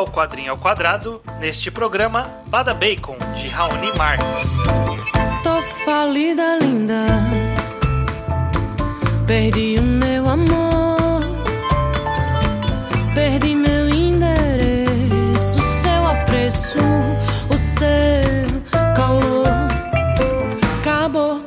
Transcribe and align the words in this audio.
ao 0.00 0.06
Quadrinho 0.06 0.52
ao 0.52 0.56
Quadrado, 0.56 1.20
neste 1.38 1.70
programa 1.70 2.22
Bada 2.46 2.72
Bacon, 2.72 3.18
de 3.36 3.48
Raoni 3.48 3.92
Marques. 3.98 4.50
Tô 5.42 5.62
falida, 5.84 6.56
linda. 6.58 7.04
Perdi 9.26 9.76
o 9.78 9.82
meu 9.82 10.26
amor. 10.26 11.20
Perdi 13.14 13.54
meu 13.54 13.90
endereço, 13.90 15.58
seu 15.82 16.08
apreço, 16.08 16.78
o 17.50 17.58
seu 17.58 18.94
calor. 18.96 19.48
Acabou. 20.80 21.44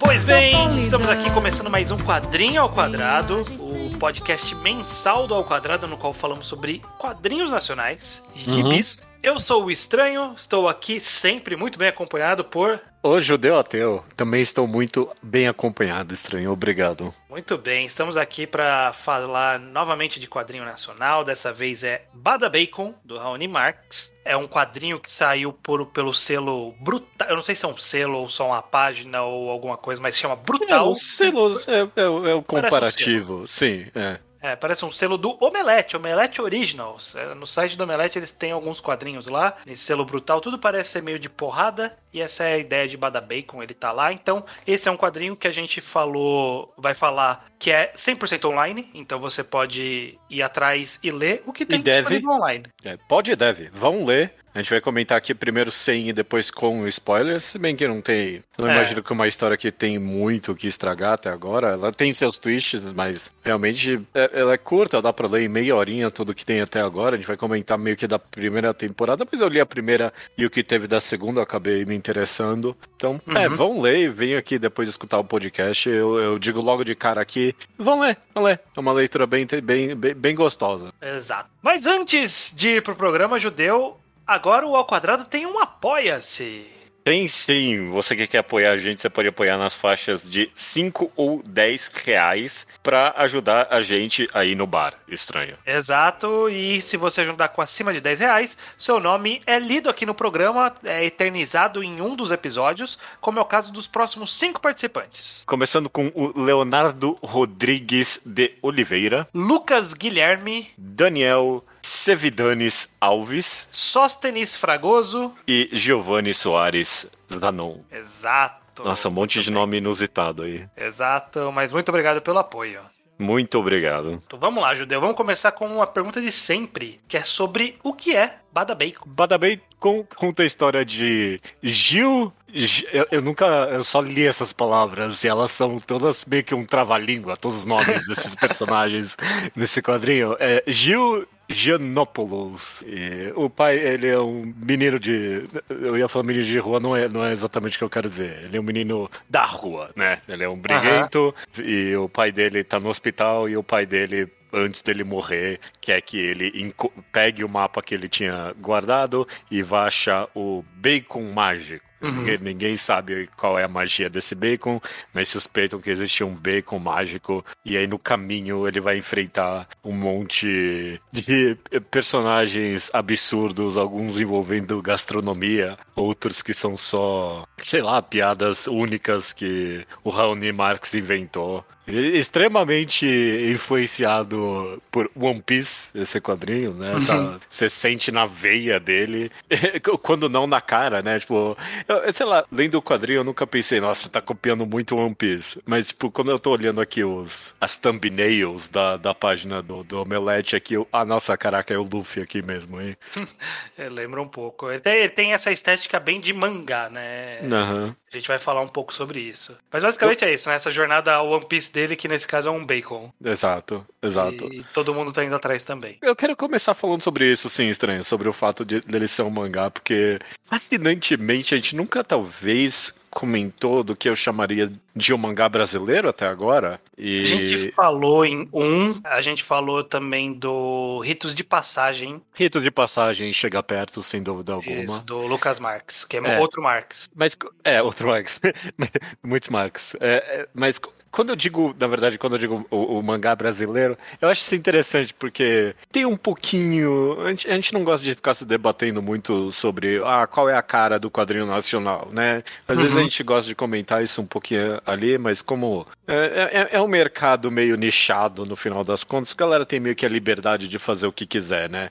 Pois 0.00 0.24
bem, 0.24 0.80
estamos 0.80 1.08
aqui 1.08 1.30
começando 1.30 1.70
mais 1.70 1.92
um 1.92 1.98
Quadrinho 1.98 2.60
ao 2.60 2.68
Quadrado, 2.68 3.42
o 3.60 3.83
podcast 3.98 4.54
mensal 4.56 5.26
do 5.26 5.34
Ao 5.34 5.44
Quadrado, 5.44 5.86
no 5.86 5.96
qual 5.96 6.12
falamos 6.12 6.46
sobre 6.46 6.82
quadrinhos 6.98 7.50
nacionais, 7.50 8.22
gibis. 8.34 9.08
Eu 9.24 9.38
sou 9.38 9.64
o 9.64 9.70
Estranho, 9.70 10.34
estou 10.36 10.68
aqui 10.68 11.00
sempre 11.00 11.56
muito 11.56 11.78
bem 11.78 11.88
acompanhado 11.88 12.44
por. 12.44 12.78
O 13.02 13.18
judeu 13.22 13.58
ateu. 13.58 14.04
Também 14.14 14.42
estou 14.42 14.66
muito 14.66 15.10
bem 15.22 15.48
acompanhado, 15.48 16.12
estranho. 16.12 16.52
Obrigado. 16.52 17.12
Muito 17.30 17.56
bem, 17.56 17.86
estamos 17.86 18.18
aqui 18.18 18.46
para 18.46 18.92
falar 18.92 19.58
novamente 19.58 20.20
de 20.20 20.28
quadrinho 20.28 20.66
nacional. 20.66 21.24
Dessa 21.24 21.54
vez 21.54 21.82
é 21.82 22.04
Bada 22.12 22.50
Bacon, 22.50 22.94
do 23.02 23.16
Raoni 23.16 23.48
Marx. 23.48 24.12
É 24.26 24.36
um 24.36 24.46
quadrinho 24.46 25.00
que 25.00 25.10
saiu 25.10 25.54
por, 25.54 25.86
pelo 25.86 26.12
selo 26.12 26.74
Brutal. 26.78 27.26
Eu 27.26 27.36
não 27.36 27.42
sei 27.42 27.54
se 27.54 27.64
é 27.64 27.68
um 27.68 27.78
selo 27.78 28.18
ou 28.18 28.28
só 28.28 28.48
uma 28.48 28.60
página 28.60 29.22
ou 29.22 29.48
alguma 29.48 29.78
coisa, 29.78 30.02
mas 30.02 30.18
chama 30.18 30.34
É, 30.34 30.36
Brutal. 30.36 30.90
o 30.90 30.94
selo 30.94 31.58
é, 31.66 31.80
é, 31.80 32.02
é 32.02 32.08
o 32.08 32.20
Parece 32.20 32.36
um 32.36 32.42
comparativo. 32.42 33.46
Sim, 33.46 33.86
é. 33.94 34.18
É, 34.44 34.54
parece 34.54 34.84
um 34.84 34.92
selo 34.92 35.16
do 35.16 35.42
Omelete, 35.42 35.96
Omelete 35.96 36.42
Originals. 36.42 37.16
É, 37.16 37.34
no 37.34 37.46
site 37.46 37.78
do 37.78 37.84
Omelete 37.84 38.18
eles 38.18 38.30
têm 38.30 38.52
alguns 38.52 38.78
quadrinhos 38.78 39.26
lá, 39.26 39.56
nesse 39.64 39.84
selo 39.84 40.04
brutal. 40.04 40.38
Tudo 40.38 40.58
parece 40.58 40.90
ser 40.90 41.02
meio 41.02 41.18
de 41.18 41.30
porrada, 41.30 41.96
e 42.12 42.20
essa 42.20 42.44
é 42.44 42.52
a 42.52 42.58
ideia 42.58 42.86
de 42.86 42.98
Bada 42.98 43.22
Bacon, 43.22 43.62
ele 43.62 43.72
tá 43.72 43.90
lá. 43.90 44.12
Então, 44.12 44.44
esse 44.66 44.86
é 44.86 44.92
um 44.92 44.98
quadrinho 44.98 45.34
que 45.34 45.48
a 45.48 45.50
gente 45.50 45.80
falou, 45.80 46.74
vai 46.76 46.92
falar 46.92 47.46
que 47.58 47.70
é 47.70 47.90
100% 47.96 48.44
online, 48.44 48.90
então 48.92 49.18
você 49.18 49.42
pode 49.42 50.18
ir 50.28 50.42
atrás 50.42 51.00
e 51.02 51.10
ler 51.10 51.42
o 51.46 51.52
que 51.52 51.64
tem 51.64 51.80
deve. 51.80 52.00
disponível 52.00 52.30
online. 52.32 52.64
É, 52.84 52.98
Pode 53.08 53.32
e 53.32 53.36
deve. 53.36 53.70
Vão 53.70 54.04
ler. 54.04 54.34
A 54.54 54.58
gente 54.58 54.70
vai 54.70 54.80
comentar 54.80 55.18
aqui 55.18 55.34
primeiro 55.34 55.70
sem 55.72 56.08
e 56.08 56.12
depois 56.12 56.48
com 56.48 56.86
spoilers. 56.86 57.42
Se 57.42 57.58
bem 57.58 57.74
que 57.74 57.88
não 57.88 58.00
tem. 58.00 58.36
Eu 58.56 58.64
não 58.64 58.70
É. 58.70 58.74
imagino 58.76 59.02
que 59.02 59.12
uma 59.12 59.26
história 59.26 59.56
que 59.56 59.72
tem 59.72 59.98
muito 59.98 60.52
o 60.52 60.54
que 60.54 60.68
estragar 60.68 61.14
até 61.14 61.28
agora. 61.28 61.70
Ela 61.72 61.90
tem 61.92 62.12
seus 62.12 62.38
twists, 62.38 62.92
mas 62.92 63.32
realmente 63.42 64.00
é- 64.14 64.30
ela 64.32 64.54
é 64.54 64.56
curta, 64.56 65.02
dá 65.02 65.12
pra 65.12 65.26
ler 65.26 65.42
em 65.42 65.48
meia 65.48 65.74
horinha 65.74 66.08
tudo 66.10 66.32
que 66.34 66.44
tem 66.44 66.60
até 66.60 66.80
agora. 66.80 67.16
A 67.16 67.18
gente 67.18 67.26
vai 67.26 67.36
comentar 67.36 67.76
meio 67.76 67.96
que 67.96 68.06
da 68.06 68.18
primeira 68.18 68.72
temporada, 68.72 69.26
mas 69.30 69.40
eu 69.40 69.48
li 69.48 69.58
a 69.58 69.66
primeira 69.66 70.12
e 70.38 70.46
o 70.46 70.50
que 70.50 70.62
teve 70.62 70.86
da 70.86 71.00
segunda 71.00 71.42
acabei 71.42 71.84
me 71.84 71.94
interessando. 71.96 72.76
Então, 72.94 73.20
é, 73.34 73.48
Uhum. 73.48 73.56
vão 73.56 73.80
ler 73.80 73.98
e 73.98 74.08
venham 74.08 74.38
aqui 74.38 74.56
depois 74.56 74.88
escutar 74.88 75.18
o 75.18 75.24
podcast. 75.24 75.88
Eu, 75.88 76.16
eu 76.20 76.38
digo 76.38 76.60
logo 76.60 76.84
de 76.84 76.94
cara 76.94 77.20
aqui: 77.20 77.56
vão 77.76 77.98
ler, 78.00 78.16
vão 78.32 78.44
ler. 78.44 78.60
É 78.76 78.78
uma 78.80 78.92
leitura 78.92 79.26
bem, 79.26 79.44
bem, 79.62 79.96
bem, 79.96 80.14
bem 80.14 80.34
gostosa. 80.36 80.92
Exato. 81.02 81.50
Mas 81.60 81.86
antes 81.86 82.52
de 82.56 82.68
ir 82.76 82.82
pro 82.82 82.94
programa 82.94 83.36
judeu, 83.38 83.98
agora 84.26 84.66
o 84.66 84.76
Ao 84.76 84.86
Quadrado 84.86 85.24
tem 85.24 85.46
um 85.46 85.58
Apoia-se. 85.58 86.74
Tem 87.04 87.28
sim. 87.28 87.90
Você 87.90 88.16
que 88.16 88.26
quer 88.26 88.38
apoiar 88.38 88.72
a 88.72 88.78
gente, 88.78 89.02
você 89.02 89.10
pode 89.10 89.28
apoiar 89.28 89.58
nas 89.58 89.74
faixas 89.74 90.28
de 90.28 90.50
5 90.54 91.12
ou 91.14 91.42
10 91.46 91.90
reais 92.02 92.66
pra 92.82 93.12
ajudar 93.18 93.68
a 93.70 93.82
gente 93.82 94.26
aí 94.32 94.54
no 94.54 94.66
bar. 94.66 94.94
Estranho. 95.06 95.58
Exato, 95.66 96.48
e 96.48 96.80
se 96.80 96.96
você 96.96 97.20
ajudar 97.20 97.48
com 97.48 97.60
acima 97.60 97.92
de 97.92 98.00
10 98.00 98.20
reais, 98.20 98.56
seu 98.78 98.98
nome 98.98 99.42
é 99.46 99.58
lido 99.58 99.90
aqui 99.90 100.06
no 100.06 100.14
programa, 100.14 100.74
é 100.82 101.04
eternizado 101.04 101.84
em 101.84 102.00
um 102.00 102.16
dos 102.16 102.32
episódios, 102.32 102.98
como 103.20 103.38
é 103.38 103.42
o 103.42 103.46
caso 103.46 103.70
dos 103.70 103.86
próximos 103.86 104.34
cinco 104.34 104.58
participantes. 104.58 105.44
Começando 105.46 105.90
com 105.90 106.10
o 106.14 106.40
Leonardo 106.42 107.18
Rodrigues 107.22 108.18
de 108.24 108.54
Oliveira, 108.62 109.28
Lucas 109.34 109.92
Guilherme, 109.92 110.70
Daniel 110.78 111.62
Sevidanes 111.84 112.88
Alves 113.00 113.66
Sóstenes 113.70 114.56
Fragoso, 114.56 115.32
e 115.46 115.68
Giovanni 115.72 116.32
Soares 116.32 117.06
Zanon. 117.32 117.78
exato. 117.92 118.82
Nossa, 118.82 119.08
um 119.08 119.12
monte 119.12 119.40
de 119.40 119.50
nome 119.50 119.76
inusitado 119.78 120.42
aí. 120.42 120.66
Exato, 120.76 121.52
mas 121.52 121.72
muito 121.72 121.88
obrigado 121.90 122.20
pelo 122.20 122.38
apoio. 122.38 122.80
Muito 123.16 123.58
obrigado. 123.60 124.20
Então 124.26 124.38
vamos 124.38 124.60
lá, 124.62 124.74
Judeu, 124.74 125.00
vamos 125.00 125.14
começar 125.16 125.52
com 125.52 125.66
uma 125.66 125.86
pergunta 125.86 126.20
de 126.20 126.32
sempre, 126.32 127.00
que 127.06 127.16
é 127.16 127.22
sobre 127.22 127.78
o 127.84 127.92
que 127.92 128.16
é 128.16 128.38
Bada 128.52 128.74
Bacon. 128.74 129.04
Badabei 129.06 129.60
con- 129.78 130.04
conta 130.16 130.42
a 130.42 130.46
história 130.46 130.84
de 130.84 131.40
Gil. 131.62 132.32
Gi- 132.52 132.88
Eu, 132.92 133.06
eu 133.12 133.22
nunca. 133.22 133.46
Eu 133.46 133.84
só 133.84 134.00
li 134.00 134.26
essas 134.26 134.52
palavras 134.52 135.22
e 135.22 135.28
elas 135.28 135.52
são 135.52 135.78
todas 135.78 136.24
meio 136.24 136.42
que 136.42 136.54
um 136.54 136.64
trava-língua, 136.66 137.36
todos 137.36 137.58
os 137.58 137.64
nomes 137.64 138.06
desses 138.08 138.34
personagens 138.36 139.16
nesse 139.54 139.80
quadrinho. 139.80 140.36
É 140.40 140.64
Gil 140.66 141.24
Giannopoulos. 141.54 142.82
E 142.86 143.32
o 143.34 143.48
pai, 143.48 143.78
ele 143.78 144.08
é 144.08 144.18
um 144.18 144.52
menino 144.56 144.98
de. 144.98 145.44
Eu 145.68 145.96
ia 145.96 146.08
falar 146.08 146.24
menino 146.24 146.44
de 146.44 146.58
rua, 146.58 146.80
não 146.80 146.96
é, 146.96 147.08
não 147.08 147.24
é 147.24 147.32
exatamente 147.32 147.76
o 147.76 147.78
que 147.78 147.84
eu 147.84 147.90
quero 147.90 148.08
dizer. 148.08 148.44
Ele 148.44 148.56
é 148.56 148.60
um 148.60 148.64
menino 148.64 149.10
da 149.28 149.44
rua, 149.44 149.90
né? 149.96 150.20
Ele 150.28 150.44
é 150.44 150.48
um 150.48 150.58
briguento 150.58 151.34
e 151.58 151.94
o 151.96 152.08
pai 152.08 152.32
dele 152.32 152.64
tá 152.64 152.78
no 152.78 152.88
hospital 152.88 153.48
e 153.48 153.56
o 153.56 153.62
pai 153.62 153.86
dele 153.86 154.28
antes 154.54 154.82
dele 154.82 155.02
morrer, 155.02 155.58
quer 155.80 156.00
que 156.00 156.16
ele 156.16 156.72
pegue 157.12 157.42
o 157.42 157.48
mapa 157.48 157.82
que 157.82 157.94
ele 157.94 158.08
tinha 158.08 158.54
guardado 158.60 159.26
e 159.50 159.62
vá 159.62 159.86
achar 159.86 160.28
o 160.34 160.64
bacon 160.76 161.32
mágico. 161.32 161.84
Ninguém, 162.10 162.38
ninguém 162.38 162.76
sabe 162.76 163.28
qual 163.36 163.58
é 163.58 163.64
a 163.64 163.68
magia 163.68 164.10
desse 164.10 164.34
bacon, 164.34 164.80
mas 165.12 165.28
suspeitam 165.28 165.80
que 165.80 165.90
existe 165.90 166.22
um 166.22 166.34
bacon 166.34 166.78
mágico. 166.78 167.44
E 167.64 167.76
aí 167.76 167.86
no 167.86 167.98
caminho 167.98 168.66
ele 168.68 168.80
vai 168.80 168.98
enfrentar 168.98 169.68
um 169.82 169.92
monte 169.92 171.00
de 171.12 171.56
personagens 171.90 172.90
absurdos, 172.92 173.76
alguns 173.76 174.20
envolvendo 174.20 174.80
gastronomia, 174.82 175.78
outros 175.94 176.42
que 176.42 176.52
são 176.52 176.76
só, 176.76 177.46
sei 177.62 177.82
lá, 177.82 178.00
piadas 178.02 178.66
únicas 178.66 179.32
que 179.32 179.86
o 180.02 180.10
Raoni 180.10 180.52
Marx 180.52 180.94
inventou. 180.94 181.64
Extremamente 181.86 183.06
influenciado 183.52 184.82
por 184.90 185.10
One 185.14 185.42
Piece, 185.42 185.90
esse 185.94 186.20
quadrinho, 186.20 186.72
né? 186.72 186.92
Tá- 187.06 187.38
você 187.50 187.68
sente 187.68 188.10
na 188.10 188.24
veia 188.26 188.80
dele, 188.80 189.30
quando 190.02 190.28
não 190.28 190.46
na 190.46 190.60
cara, 190.60 191.02
né? 191.02 191.20
Tipo, 191.20 191.56
eu- 191.86 192.12
sei 192.12 192.26
lá, 192.26 192.44
lendo 192.50 192.76
o 192.76 192.82
quadrinho 192.82 193.18
eu 193.18 193.24
nunca 193.24 193.46
pensei, 193.46 193.80
nossa, 193.80 194.08
tá 194.08 194.20
copiando 194.20 194.64
muito 194.66 194.96
One 194.96 195.14
Piece. 195.14 195.60
Mas, 195.66 195.88
tipo, 195.88 196.10
quando 196.10 196.30
eu 196.30 196.38
tô 196.38 196.50
olhando 196.52 196.80
aqui 196.80 197.04
os, 197.04 197.54
as 197.60 197.76
thumbnails 197.76 198.68
da, 198.68 198.96
da 198.96 199.14
página 199.14 199.62
do, 199.62 199.84
do 199.84 200.00
Omelete 200.00 200.56
aqui, 200.56 200.74
eu, 200.74 200.88
ah, 200.92 201.04
nossa, 201.04 201.36
caraca, 201.36 201.74
é 201.74 201.78
o 201.78 201.82
Luffy 201.82 202.22
aqui 202.22 202.42
mesmo, 202.42 202.80
hein? 202.80 202.96
É, 203.76 203.88
lembra 203.88 204.22
um 204.22 204.28
pouco. 204.28 204.70
Ele 204.70 204.80
tem, 204.80 204.94
ele 204.94 205.08
tem 205.08 205.32
essa 205.32 205.50
estética 205.50 205.98
bem 205.98 206.20
de 206.20 206.32
mangá, 206.32 206.88
né? 206.88 207.40
Aham. 207.42 207.96
A 208.16 208.20
gente 208.20 208.28
vai 208.28 208.38
falar 208.38 208.60
um 208.60 208.68
pouco 208.68 208.92
sobre 208.92 209.20
isso. 209.20 209.56
Mas 209.72 209.82
basicamente 209.82 210.24
é 210.24 210.32
isso, 210.32 210.48
né? 210.48 210.54
Essa 210.54 210.70
jornada 210.70 211.20
One 211.22 211.44
Piece 211.46 211.72
dele, 211.72 211.96
que 211.96 212.08
nesse 212.08 212.26
caso 212.26 212.48
é 212.48 212.50
um 212.50 212.64
bacon. 212.64 213.12
Exato, 213.24 213.86
exato. 214.02 214.52
E 214.52 214.64
todo 214.72 214.94
mundo 214.94 215.12
tá 215.12 215.24
indo 215.24 215.34
atrás 215.34 215.64
também. 215.64 215.98
Eu 216.00 216.14
quero 216.14 216.36
começar 216.36 216.74
falando 216.74 217.02
sobre 217.02 217.30
isso, 217.30 217.48
sim, 217.50 217.68
estranho, 217.68 218.04
sobre 218.04 218.28
o 218.28 218.32
fato 218.32 218.64
de 218.64 218.80
dele 218.80 219.08
ser 219.08 219.22
um 219.22 219.30
mangá, 219.30 219.70
porque 219.70 220.18
fascinantemente 220.44 221.54
a 221.54 221.58
gente 221.58 221.76
nunca 221.76 222.04
talvez 222.04 222.94
comentou 223.10 223.84
do 223.84 223.94
que 223.94 224.08
eu 224.08 224.16
chamaria 224.16 224.70
de 224.94 225.12
um 225.12 225.18
mangá 225.18 225.48
brasileiro 225.48 226.08
até 226.08 226.26
agora. 226.26 226.80
E 226.96 227.22
A 227.22 227.24
gente 227.24 227.72
falou 227.72 228.24
em 228.24 228.48
um, 228.52 228.94
a 229.04 229.20
gente 229.20 229.42
falou 229.42 229.82
também 229.82 230.32
do 230.32 231.00
Ritos 231.00 231.34
de 231.34 231.42
Passagem, 231.42 232.22
rito 232.32 232.60
de 232.60 232.70
passagem 232.70 233.32
chega 233.32 233.62
perto, 233.62 234.02
sem 234.02 234.22
dúvida 234.22 234.56
isso, 234.58 234.70
alguma. 234.70 234.98
do 235.00 235.26
Lucas 235.26 235.58
Marques, 235.58 236.04
que 236.04 236.16
é, 236.16 236.20
É. 236.20 236.40
outro 236.40 236.62
Marques. 236.62 237.10
Mas 237.14 237.36
é 237.64 237.82
outro 237.82 238.08
Marx, 238.08 238.40
muitos 239.22 239.48
Marx. 239.48 239.96
É, 240.00 240.16
é, 240.16 240.48
mas 240.54 240.80
quando 241.14 241.28
eu 241.28 241.36
digo, 241.36 241.72
na 241.78 241.86
verdade, 241.86 242.18
quando 242.18 242.32
eu 242.32 242.38
digo 242.40 242.66
o, 242.70 242.98
o 242.98 243.02
mangá 243.02 243.36
brasileiro, 243.36 243.96
eu 244.20 244.28
acho 244.28 244.40
isso 244.40 244.56
interessante 244.56 245.14
porque 245.14 245.72
tem 245.92 246.04
um 246.04 246.16
pouquinho. 246.16 247.20
A 247.20 247.28
gente, 247.28 247.48
a 247.48 247.54
gente 247.54 247.72
não 247.72 247.84
gosta 247.84 248.04
de 248.04 248.16
ficar 248.16 248.34
se 248.34 248.44
debatendo 248.44 249.00
muito 249.00 249.52
sobre 249.52 250.02
ah, 250.04 250.26
qual 250.26 250.48
é 250.48 250.56
a 250.56 250.62
cara 250.62 250.98
do 250.98 251.08
quadrinho 251.08 251.46
nacional, 251.46 252.08
né? 252.10 252.42
Às 252.66 252.80
vezes 252.80 252.96
a 252.96 253.00
gente 253.00 253.22
gosta 253.22 253.46
de 253.48 253.54
comentar 253.54 254.02
isso 254.02 254.20
um 254.20 254.26
pouquinho 254.26 254.80
ali, 254.84 255.18
mas 255.18 255.42
como 255.42 255.86
é, 256.06 256.68
é, 256.72 256.76
é 256.76 256.80
um 256.80 256.88
mercado 256.88 257.50
meio 257.50 257.76
nichado 257.76 258.44
no 258.44 258.56
final 258.56 258.84
das 258.84 259.02
contas, 259.02 259.32
a 259.32 259.36
galera 259.36 259.64
tem 259.66 259.80
meio 259.80 259.96
que 259.96 260.04
a 260.04 260.08
liberdade 260.08 260.68
de 260.68 260.78
fazer 260.78 261.06
o 261.06 261.12
que 261.12 261.26
quiser, 261.26 261.68
né? 261.70 261.90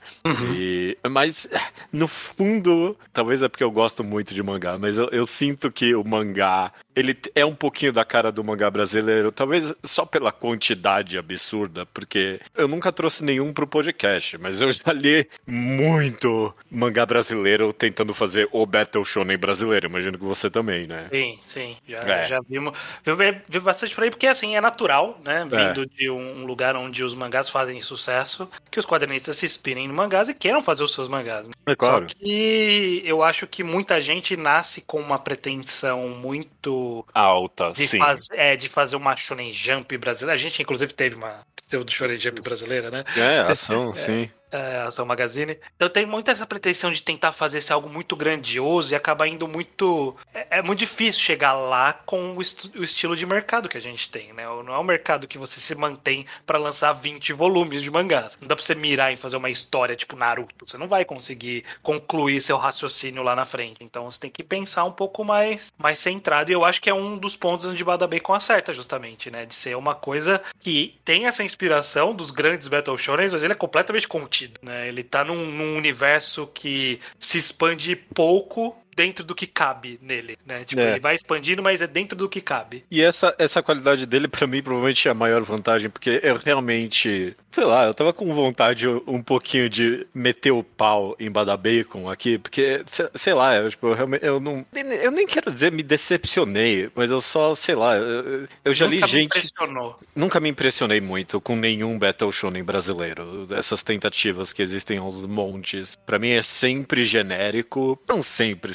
E, 0.56 0.96
mas 1.10 1.48
no 1.92 2.06
fundo, 2.06 2.96
talvez 3.12 3.42
é 3.42 3.48
porque 3.48 3.64
eu 3.64 3.70
gosto 3.70 4.04
muito 4.04 4.34
de 4.34 4.42
mangá, 4.42 4.78
mas 4.78 4.96
eu, 4.96 5.08
eu 5.10 5.26
sinto 5.26 5.70
que 5.70 5.94
o 5.94 6.04
mangá 6.04 6.72
ele 6.96 7.16
é 7.34 7.44
um 7.44 7.54
pouquinho 7.54 7.92
da 7.92 8.04
cara 8.04 8.30
do 8.30 8.42
mangá 8.44 8.70
brasileiro, 8.70 9.32
talvez 9.32 9.74
só 9.84 10.04
pela 10.04 10.30
quantidade 10.32 11.18
absurda, 11.18 11.86
porque 11.86 12.40
eu 12.54 12.68
nunca 12.68 12.92
trouxe 12.92 13.24
nenhum 13.24 13.52
pro 13.52 13.66
podcast, 13.66 14.38
mas 14.38 14.60
eu 14.60 14.70
já 14.72 14.92
li 14.92 15.28
muito 15.46 16.54
mangá 16.70 17.04
brasileiro 17.06 17.72
tentando 17.72 18.12
fazer 18.14 18.48
o 18.52 18.64
Battle 18.66 19.04
Shonen 19.04 19.36
brasileiro. 19.38 19.88
Imagino 19.88 20.18
que 20.18 20.24
você 20.24 20.50
também, 20.50 20.86
né? 20.86 21.08
Sim, 21.10 21.38
sim. 21.42 21.76
Já, 21.88 21.98
É. 22.00 22.26
já 22.28 22.40
vimos, 22.48 22.76
vimos, 23.04 23.18
vimos 23.48 23.64
bastante 23.64 23.94
por 23.94 24.04
aí, 24.04 24.10
porque 24.10 24.26
assim, 24.26 24.56
é 24.56 24.60
natural, 24.60 25.20
né? 25.24 25.46
É. 25.50 25.66
Vindo 25.72 25.86
de 25.86 26.10
um 26.10 26.44
lugar 26.44 26.76
onde 26.76 27.02
os 27.02 27.14
mangás 27.14 27.48
fazem 27.48 27.80
sucesso, 27.82 28.48
que 28.70 28.78
os 28.78 28.86
quadrinistas 28.86 29.36
se 29.36 29.46
inspirem 29.46 29.84
em 29.86 29.92
mangás 29.92 30.28
e 30.28 30.34
queiram 30.34 30.62
fazer 30.62 30.84
os 30.84 30.92
seus 30.94 31.08
mangás. 31.08 31.46
né? 31.46 31.52
É 31.66 31.74
claro. 31.74 32.06
Só 32.08 32.14
que 32.18 33.02
eu 33.04 33.22
acho 33.22 33.46
que 33.46 33.62
muita 33.64 34.00
gente 34.00 34.36
nasce 34.36 34.80
com 34.82 35.00
uma 35.00 35.18
pretensão 35.18 36.08
muito 36.08 36.74
Alta, 37.12 37.72
de, 37.72 37.86
sim. 37.88 37.98
faz- 37.98 38.26
é, 38.32 38.56
de 38.56 38.68
fazer 38.68 38.96
uma 38.96 39.16
Shonen 39.16 39.52
Jump 39.52 39.96
brasileira. 39.98 40.34
A 40.34 40.42
gente, 40.42 40.60
inclusive, 40.62 40.92
teve 40.92 41.16
uma 41.16 41.44
pseudo 41.56 41.90
Shonen 41.90 42.16
Jump 42.16 42.40
brasileira, 42.40 42.90
né? 42.90 43.04
É, 43.16 43.40
ação, 43.40 43.92
sim. 43.96 44.30
É, 44.56 44.82
Ação 44.82 45.04
Magazine. 45.04 45.58
Eu 45.80 45.90
tenho 45.90 46.06
muito 46.06 46.30
essa 46.30 46.46
pretensão 46.46 46.92
de 46.92 47.02
tentar 47.02 47.32
fazer 47.32 47.58
esse 47.58 47.72
algo 47.72 47.88
muito 47.88 48.14
grandioso 48.14 48.92
e 48.92 48.94
acabar 48.94 49.26
indo 49.26 49.48
muito. 49.48 50.16
É, 50.32 50.58
é 50.58 50.62
muito 50.62 50.78
difícil 50.78 51.20
chegar 51.22 51.54
lá 51.54 51.92
com 52.06 52.36
o, 52.36 52.40
est- 52.40 52.70
o 52.76 52.84
estilo 52.84 53.16
de 53.16 53.26
mercado 53.26 53.68
que 53.68 53.76
a 53.76 53.80
gente 53.80 54.08
tem, 54.08 54.32
né? 54.32 54.44
Não 54.44 54.72
é 54.72 54.78
um 54.78 54.84
mercado 54.84 55.26
que 55.26 55.38
você 55.38 55.58
se 55.58 55.74
mantém 55.74 56.24
pra 56.46 56.56
lançar 56.56 56.92
20 56.92 57.32
volumes 57.32 57.82
de 57.82 57.90
mangás. 57.90 58.38
Não 58.40 58.46
dá 58.46 58.54
pra 58.54 58.64
você 58.64 58.76
mirar 58.76 59.12
em 59.12 59.16
fazer 59.16 59.36
uma 59.36 59.50
história 59.50 59.96
tipo 59.96 60.14
Naruto. 60.14 60.54
Você 60.64 60.78
não 60.78 60.86
vai 60.86 61.04
conseguir 61.04 61.64
concluir 61.82 62.40
seu 62.40 62.56
raciocínio 62.56 63.24
lá 63.24 63.34
na 63.34 63.44
frente. 63.44 63.78
Então 63.82 64.08
você 64.08 64.20
tem 64.20 64.30
que 64.30 64.44
pensar 64.44 64.84
um 64.84 64.92
pouco 64.92 65.24
mais, 65.24 65.72
mais 65.76 65.98
centrado. 65.98 66.52
E 66.52 66.54
eu 66.54 66.64
acho 66.64 66.80
que 66.80 66.88
é 66.88 66.94
um 66.94 67.18
dos 67.18 67.34
pontos 67.36 67.66
onde 67.66 67.82
Bada 67.82 68.06
Bacon 68.06 68.34
acerta, 68.34 68.72
justamente, 68.72 69.32
né? 69.32 69.44
De 69.46 69.54
ser 69.54 69.76
uma 69.76 69.96
coisa 69.96 70.40
que 70.60 70.94
tem 71.04 71.26
essa 71.26 71.42
inspiração 71.42 72.14
dos 72.14 72.30
grandes 72.30 72.68
Battle 72.68 72.96
Shonen, 72.96 73.28
mas 73.32 73.42
ele 73.42 73.52
é 73.52 73.56
completamente 73.56 74.06
contido, 74.06 74.43
né? 74.62 74.88
Ele 74.88 75.02
tá 75.02 75.24
num, 75.24 75.46
num 75.46 75.76
universo 75.76 76.46
que 76.46 77.00
se 77.18 77.38
expande 77.38 77.96
pouco 77.96 78.76
dentro 78.96 79.24
do 79.24 79.34
que 79.34 79.46
cabe 79.46 79.98
nele, 80.02 80.38
né? 80.46 80.64
Tipo, 80.64 80.80
É. 80.82 80.90
ele 80.92 81.00
vai 81.00 81.14
expandindo, 81.14 81.62
mas 81.62 81.80
é 81.80 81.86
dentro 81.86 82.16
do 82.16 82.28
que 82.28 82.40
cabe. 82.40 82.84
E 82.90 83.02
essa, 83.02 83.34
essa 83.38 83.62
qualidade 83.62 84.06
dele, 84.06 84.28
pra 84.28 84.46
mim, 84.46 84.62
provavelmente 84.62 85.06
é 85.08 85.10
a 85.10 85.14
maior 85.14 85.42
vantagem, 85.42 85.90
porque 85.90 86.20
eu 86.22 86.36
realmente, 86.36 87.36
sei 87.52 87.64
lá, 87.64 87.84
eu 87.86 87.94
tava 87.94 88.12
com 88.12 88.32
vontade 88.34 88.86
um 88.88 89.22
pouquinho 89.22 89.68
de 89.68 90.06
meter 90.14 90.50
o 90.52 90.62
pau 90.62 91.16
em 91.18 91.30
Bada 91.30 91.56
Bacon 91.56 92.08
aqui, 92.10 92.38
porque, 92.38 92.82
se- 92.86 93.10
sei 93.14 93.34
lá, 93.34 93.56
eu, 93.56 93.70
tipo, 93.70 93.86
eu 93.88 93.94
realmente, 93.94 94.24
eu 94.24 94.40
não, 94.40 94.64
eu 95.02 95.10
nem 95.10 95.26
quero 95.26 95.52
dizer 95.52 95.70
me 95.72 95.82
decepcionei, 95.82 96.90
mas 96.94 97.10
eu 97.10 97.20
só, 97.20 97.54
sei 97.54 97.74
lá, 97.74 97.96
eu, 97.96 98.46
eu 98.64 98.74
já 98.74 98.86
li 98.86 98.96
Nunca 98.96 99.06
me 99.06 99.12
gente, 99.12 99.26
impressionou. 99.38 99.98
nunca 100.14 100.40
me 100.40 100.48
impressionei 100.48 101.00
muito 101.00 101.40
com 101.40 101.56
nenhum 101.56 101.98
Battle 101.98 102.30
Shonen 102.32 102.62
brasileiro, 102.64 103.46
essas 103.50 103.82
tentativas 103.82 104.52
que 104.52 104.62
existem 104.62 104.98
aos 104.98 105.20
montes, 105.22 105.96
pra 106.06 106.18
mim 106.18 106.30
é 106.30 106.42
sempre 106.42 107.04
genérico, 107.04 107.98
não 108.08 108.22
sempre, 108.22 108.72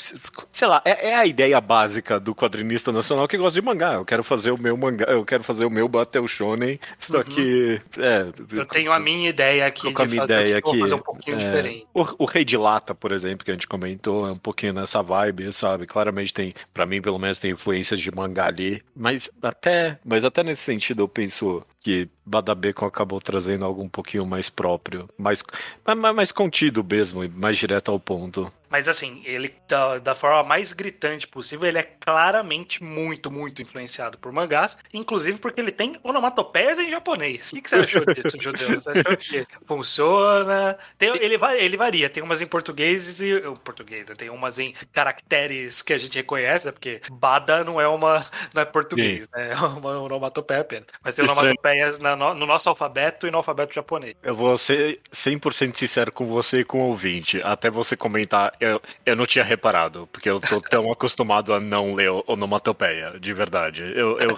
sei 0.51 0.67
lá, 0.67 0.81
é, 0.85 1.09
é 1.09 1.15
a 1.15 1.25
ideia 1.25 1.59
básica 1.61 2.19
do 2.19 2.33
quadrinista 2.35 2.91
nacional 2.91 3.27
que 3.27 3.37
gosta 3.37 3.59
de 3.59 3.65
mangá. 3.65 3.93
Eu 3.93 4.05
quero 4.05 4.23
fazer 4.23 4.51
o 4.51 4.57
meu 4.57 4.75
mangá, 4.77 5.05
eu 5.09 5.25
quero 5.25 5.43
fazer 5.43 5.65
o 5.65 5.69
meu 5.69 5.87
Battle 5.87 6.27
Shonen. 6.27 6.79
Isso 6.99 7.11
daqui. 7.13 7.81
É, 7.97 8.25
Eu 8.57 8.65
tenho 8.65 8.91
a 8.91 8.99
minha 8.99 9.29
ideia 9.29 9.65
aqui 9.65 9.93
de 9.93 10.07
minha 10.07 10.21
fazer, 10.21 10.33
ideia 10.33 10.61
vou 10.63 10.71
aqui. 10.71 10.79
fazer 10.81 10.95
um 10.95 10.99
pouquinho 10.99 11.35
É, 11.37 11.39
diferente. 11.39 11.87
O, 11.93 12.23
o 12.23 12.25
Rei 12.25 12.45
de 12.45 12.57
Lata, 12.57 12.93
por 12.95 13.11
exemplo, 13.11 13.43
que 13.45 13.51
a 13.51 13.53
gente 13.53 13.67
comentou, 13.67 14.27
é 14.27 14.31
um 14.31 14.37
pouquinho 14.37 14.73
nessa 14.73 15.01
vibe, 15.01 15.51
sabe? 15.53 15.85
Claramente 15.85 16.33
tem, 16.33 16.53
pra 16.73 16.85
mim, 16.85 17.01
pelo 17.01 17.19
menos, 17.19 17.39
tem 17.39 17.51
influências 17.51 17.99
de 17.99 18.11
mangá 18.11 18.47
ali. 18.47 18.81
Mas 18.95 19.29
até, 19.41 19.99
mas 20.05 20.23
até 20.23 20.43
nesse 20.43 20.61
sentido, 20.63 21.03
eu 21.03 21.07
penso 21.07 21.63
que 21.79 22.09
Badabecon 22.25 22.85
acabou 22.85 23.19
trazendo 23.21 23.65
algo 23.65 23.81
um 23.81 23.89
pouquinho 23.89 24.25
mais 24.25 24.49
próprio, 24.49 25.09
mais, 25.17 25.43
mais, 25.85 26.15
mais 26.15 26.31
contido 26.31 26.83
mesmo, 26.83 27.27
mais 27.29 27.57
direto 27.57 27.89
ao 27.91 27.99
ponto. 27.99 28.51
Mas 28.69 28.87
assim, 28.87 29.23
ele 29.25 29.51
da, 29.67 29.97
da 29.97 30.13
forma 30.13 30.43
mais 30.43 30.71
gritante 30.73 31.27
possível, 31.27 31.67
ele 31.67 31.79
é 31.79 31.83
claramente 31.83 32.83
muito, 32.83 33.31
muito 33.31 33.63
influenciado 33.63 34.17
por 34.19 34.31
mangás, 34.31 34.77
inclusive 34.93 35.39
porque 35.39 35.59
ele 35.59 35.71
tem 35.71 35.95
onomatopeias 36.03 36.77
em 36.77 36.91
japonês. 36.91 37.51
O 37.51 37.55
que, 37.55 37.67
você 37.67 37.77
achou 37.77 38.05
disso, 38.05 38.37
Judeu? 38.39 38.79
Você 38.79 38.89
achou 38.89 39.17
que 39.17 39.47
funciona? 39.65 40.77
Tem- 40.99 41.09
ele, 41.19 41.37
ele 41.57 41.77
varia, 41.77 42.09
tem 42.09 42.21
umas 42.21 42.41
em 42.41 42.45
português 42.45 43.19
e. 43.19 43.41
português, 43.63 44.05
né? 44.07 44.13
tem 44.15 44.29
umas 44.29 44.59
em 44.59 44.73
caracteres 44.93 45.81
que 45.81 45.93
a 45.93 45.97
gente 45.97 46.15
reconhece, 46.15 46.67
né? 46.67 46.71
Porque 46.71 47.01
Bada 47.11 47.63
não 47.63 47.81
é 47.81 47.87
uma. 47.87 48.23
não 48.53 48.61
é 48.61 48.65
português, 48.65 49.27
né? 49.35 49.51
É 49.51 49.55
uma 49.55 49.99
onomatopeia 49.99 50.61
apenas. 50.61 50.85
Mas 51.03 51.15
tem 51.15 51.25
Estranho. 51.25 51.55
Onomatopeias 51.69 51.99
na 51.99 52.15
no, 52.15 52.33
no 52.33 52.45
nosso 52.45 52.69
alfabeto 52.69 53.27
e 53.27 53.31
no 53.31 53.37
alfabeto 53.37 53.73
japonês. 53.73 54.15
Eu 54.23 54.35
vou 54.35 54.57
ser 54.57 54.99
100% 55.13 55.75
sincero 55.75 56.11
com 56.11 56.25
você 56.25 56.61
e 56.61 56.63
com 56.63 56.81
o 56.81 56.87
ouvinte. 56.87 57.39
Até 57.43 57.69
você 57.69 57.95
comentar, 57.95 58.53
eu, 58.59 58.81
eu 59.05 59.15
não 59.15 59.25
tinha 59.25 59.43
reparado, 59.43 60.07
porque 60.11 60.29
eu 60.29 60.39
tô 60.39 60.59
tão 60.69 60.91
acostumado 60.91 61.53
a 61.53 61.59
não 61.59 61.93
ler 61.93 62.09
onomatopeia, 62.27 63.19
de 63.19 63.33
verdade. 63.33 63.83
Eu, 63.95 64.19
eu, 64.19 64.37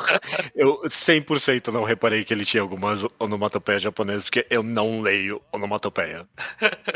eu 0.56 0.82
100% 0.86 1.68
não 1.72 1.84
reparei 1.84 2.24
que 2.24 2.34
ele 2.34 2.46
tinha 2.46 2.62
algumas 2.62 3.06
onomatopeias 3.20 3.82
japonesas, 3.82 4.24
porque 4.24 4.46
eu 4.50 4.64
não 4.64 5.02
leio 5.02 5.42
onomatopeia. 5.54 6.28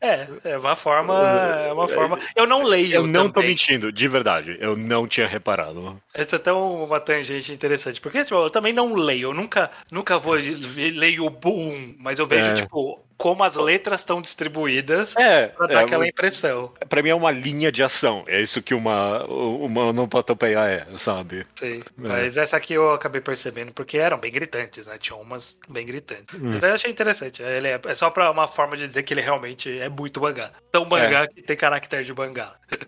É, 0.00 0.26
é 0.44 0.58
uma 0.58 0.76
forma. 0.76 1.14
É 1.14 1.72
uma 1.72 1.88
forma. 1.88 2.18
Eu 2.34 2.46
não 2.46 2.62
leio. 2.62 2.92
Eu 2.92 3.06
não 3.06 3.28
tô 3.28 3.34
também. 3.34 3.50
mentindo, 3.50 3.92
de 3.92 4.08
verdade. 4.08 4.56
Eu 4.60 4.76
não 4.76 5.06
tinha 5.06 5.26
reparado. 5.26 6.00
Essa 6.12 6.36
é 6.36 6.38
até 6.38 6.52
uma 6.52 7.00
tangente 7.00 7.52
interessante, 7.52 8.00
porque 8.00 8.24
tipo, 8.24 8.36
eu 8.36 8.50
também 8.50 8.72
não 8.72 8.94
leio, 8.94 9.30
eu 9.30 9.34
nunca, 9.50 9.70
nunca 9.90 10.18
vou 10.18 10.34
leio 10.34 11.26
o 11.26 11.30
boom, 11.30 11.94
mas 11.98 12.18
eu 12.18 12.26
vejo, 12.26 12.50
É. 12.52 12.54
tipo, 12.54 13.00
como 13.20 13.44
as 13.44 13.54
letras 13.54 14.00
estão 14.00 14.22
distribuídas 14.22 15.14
É, 15.14 15.48
pra 15.48 15.66
dar 15.66 15.74
é, 15.74 15.84
aquela 15.84 16.08
impressão. 16.08 16.72
pra 16.88 17.02
mim 17.02 17.10
é 17.10 17.14
uma 17.14 17.30
linha 17.30 17.70
de 17.70 17.82
ação. 17.82 18.24
É 18.26 18.40
isso 18.40 18.62
que 18.62 18.72
uma, 18.72 19.24
uma 19.26 19.88
onomatopeia 19.88 20.58
é, 20.60 20.86
sabe? 20.96 21.46
Sei. 21.54 21.84
Mas 21.98 22.38
essa 22.38 22.56
aqui 22.56 22.72
eu 22.72 22.92
acabei 22.92 23.20
percebendo, 23.20 23.72
porque 23.72 23.98
eram 23.98 24.16
bem 24.16 24.32
gritantes, 24.32 24.86
né? 24.86 24.96
Tinha 24.98 25.16
umas 25.16 25.58
bem 25.68 25.84
gritantes. 25.84 26.34
Hum. 26.34 26.52
Mas 26.54 26.62
eu 26.62 26.72
achei 26.72 26.90
interessante. 26.90 27.42
Ele 27.42 27.68
é, 27.68 27.78
é 27.84 27.94
só 27.94 28.08
pra 28.08 28.30
uma 28.30 28.48
forma 28.48 28.74
de 28.74 28.86
dizer 28.86 29.02
que 29.02 29.12
ele 29.12 29.20
realmente 29.20 29.78
é 29.78 29.90
muito 29.90 30.18
mangá. 30.18 30.50
Tão 30.72 30.86
mangá 30.86 31.28
que 31.28 31.42
tem 31.42 31.56
caractere 31.58 32.04
de 32.04 32.14
mangá. 32.14 32.54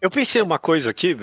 Eu 0.00 0.10
pensei 0.10 0.40
uma 0.42 0.58
coisa 0.58 0.90
aqui, 0.90 1.16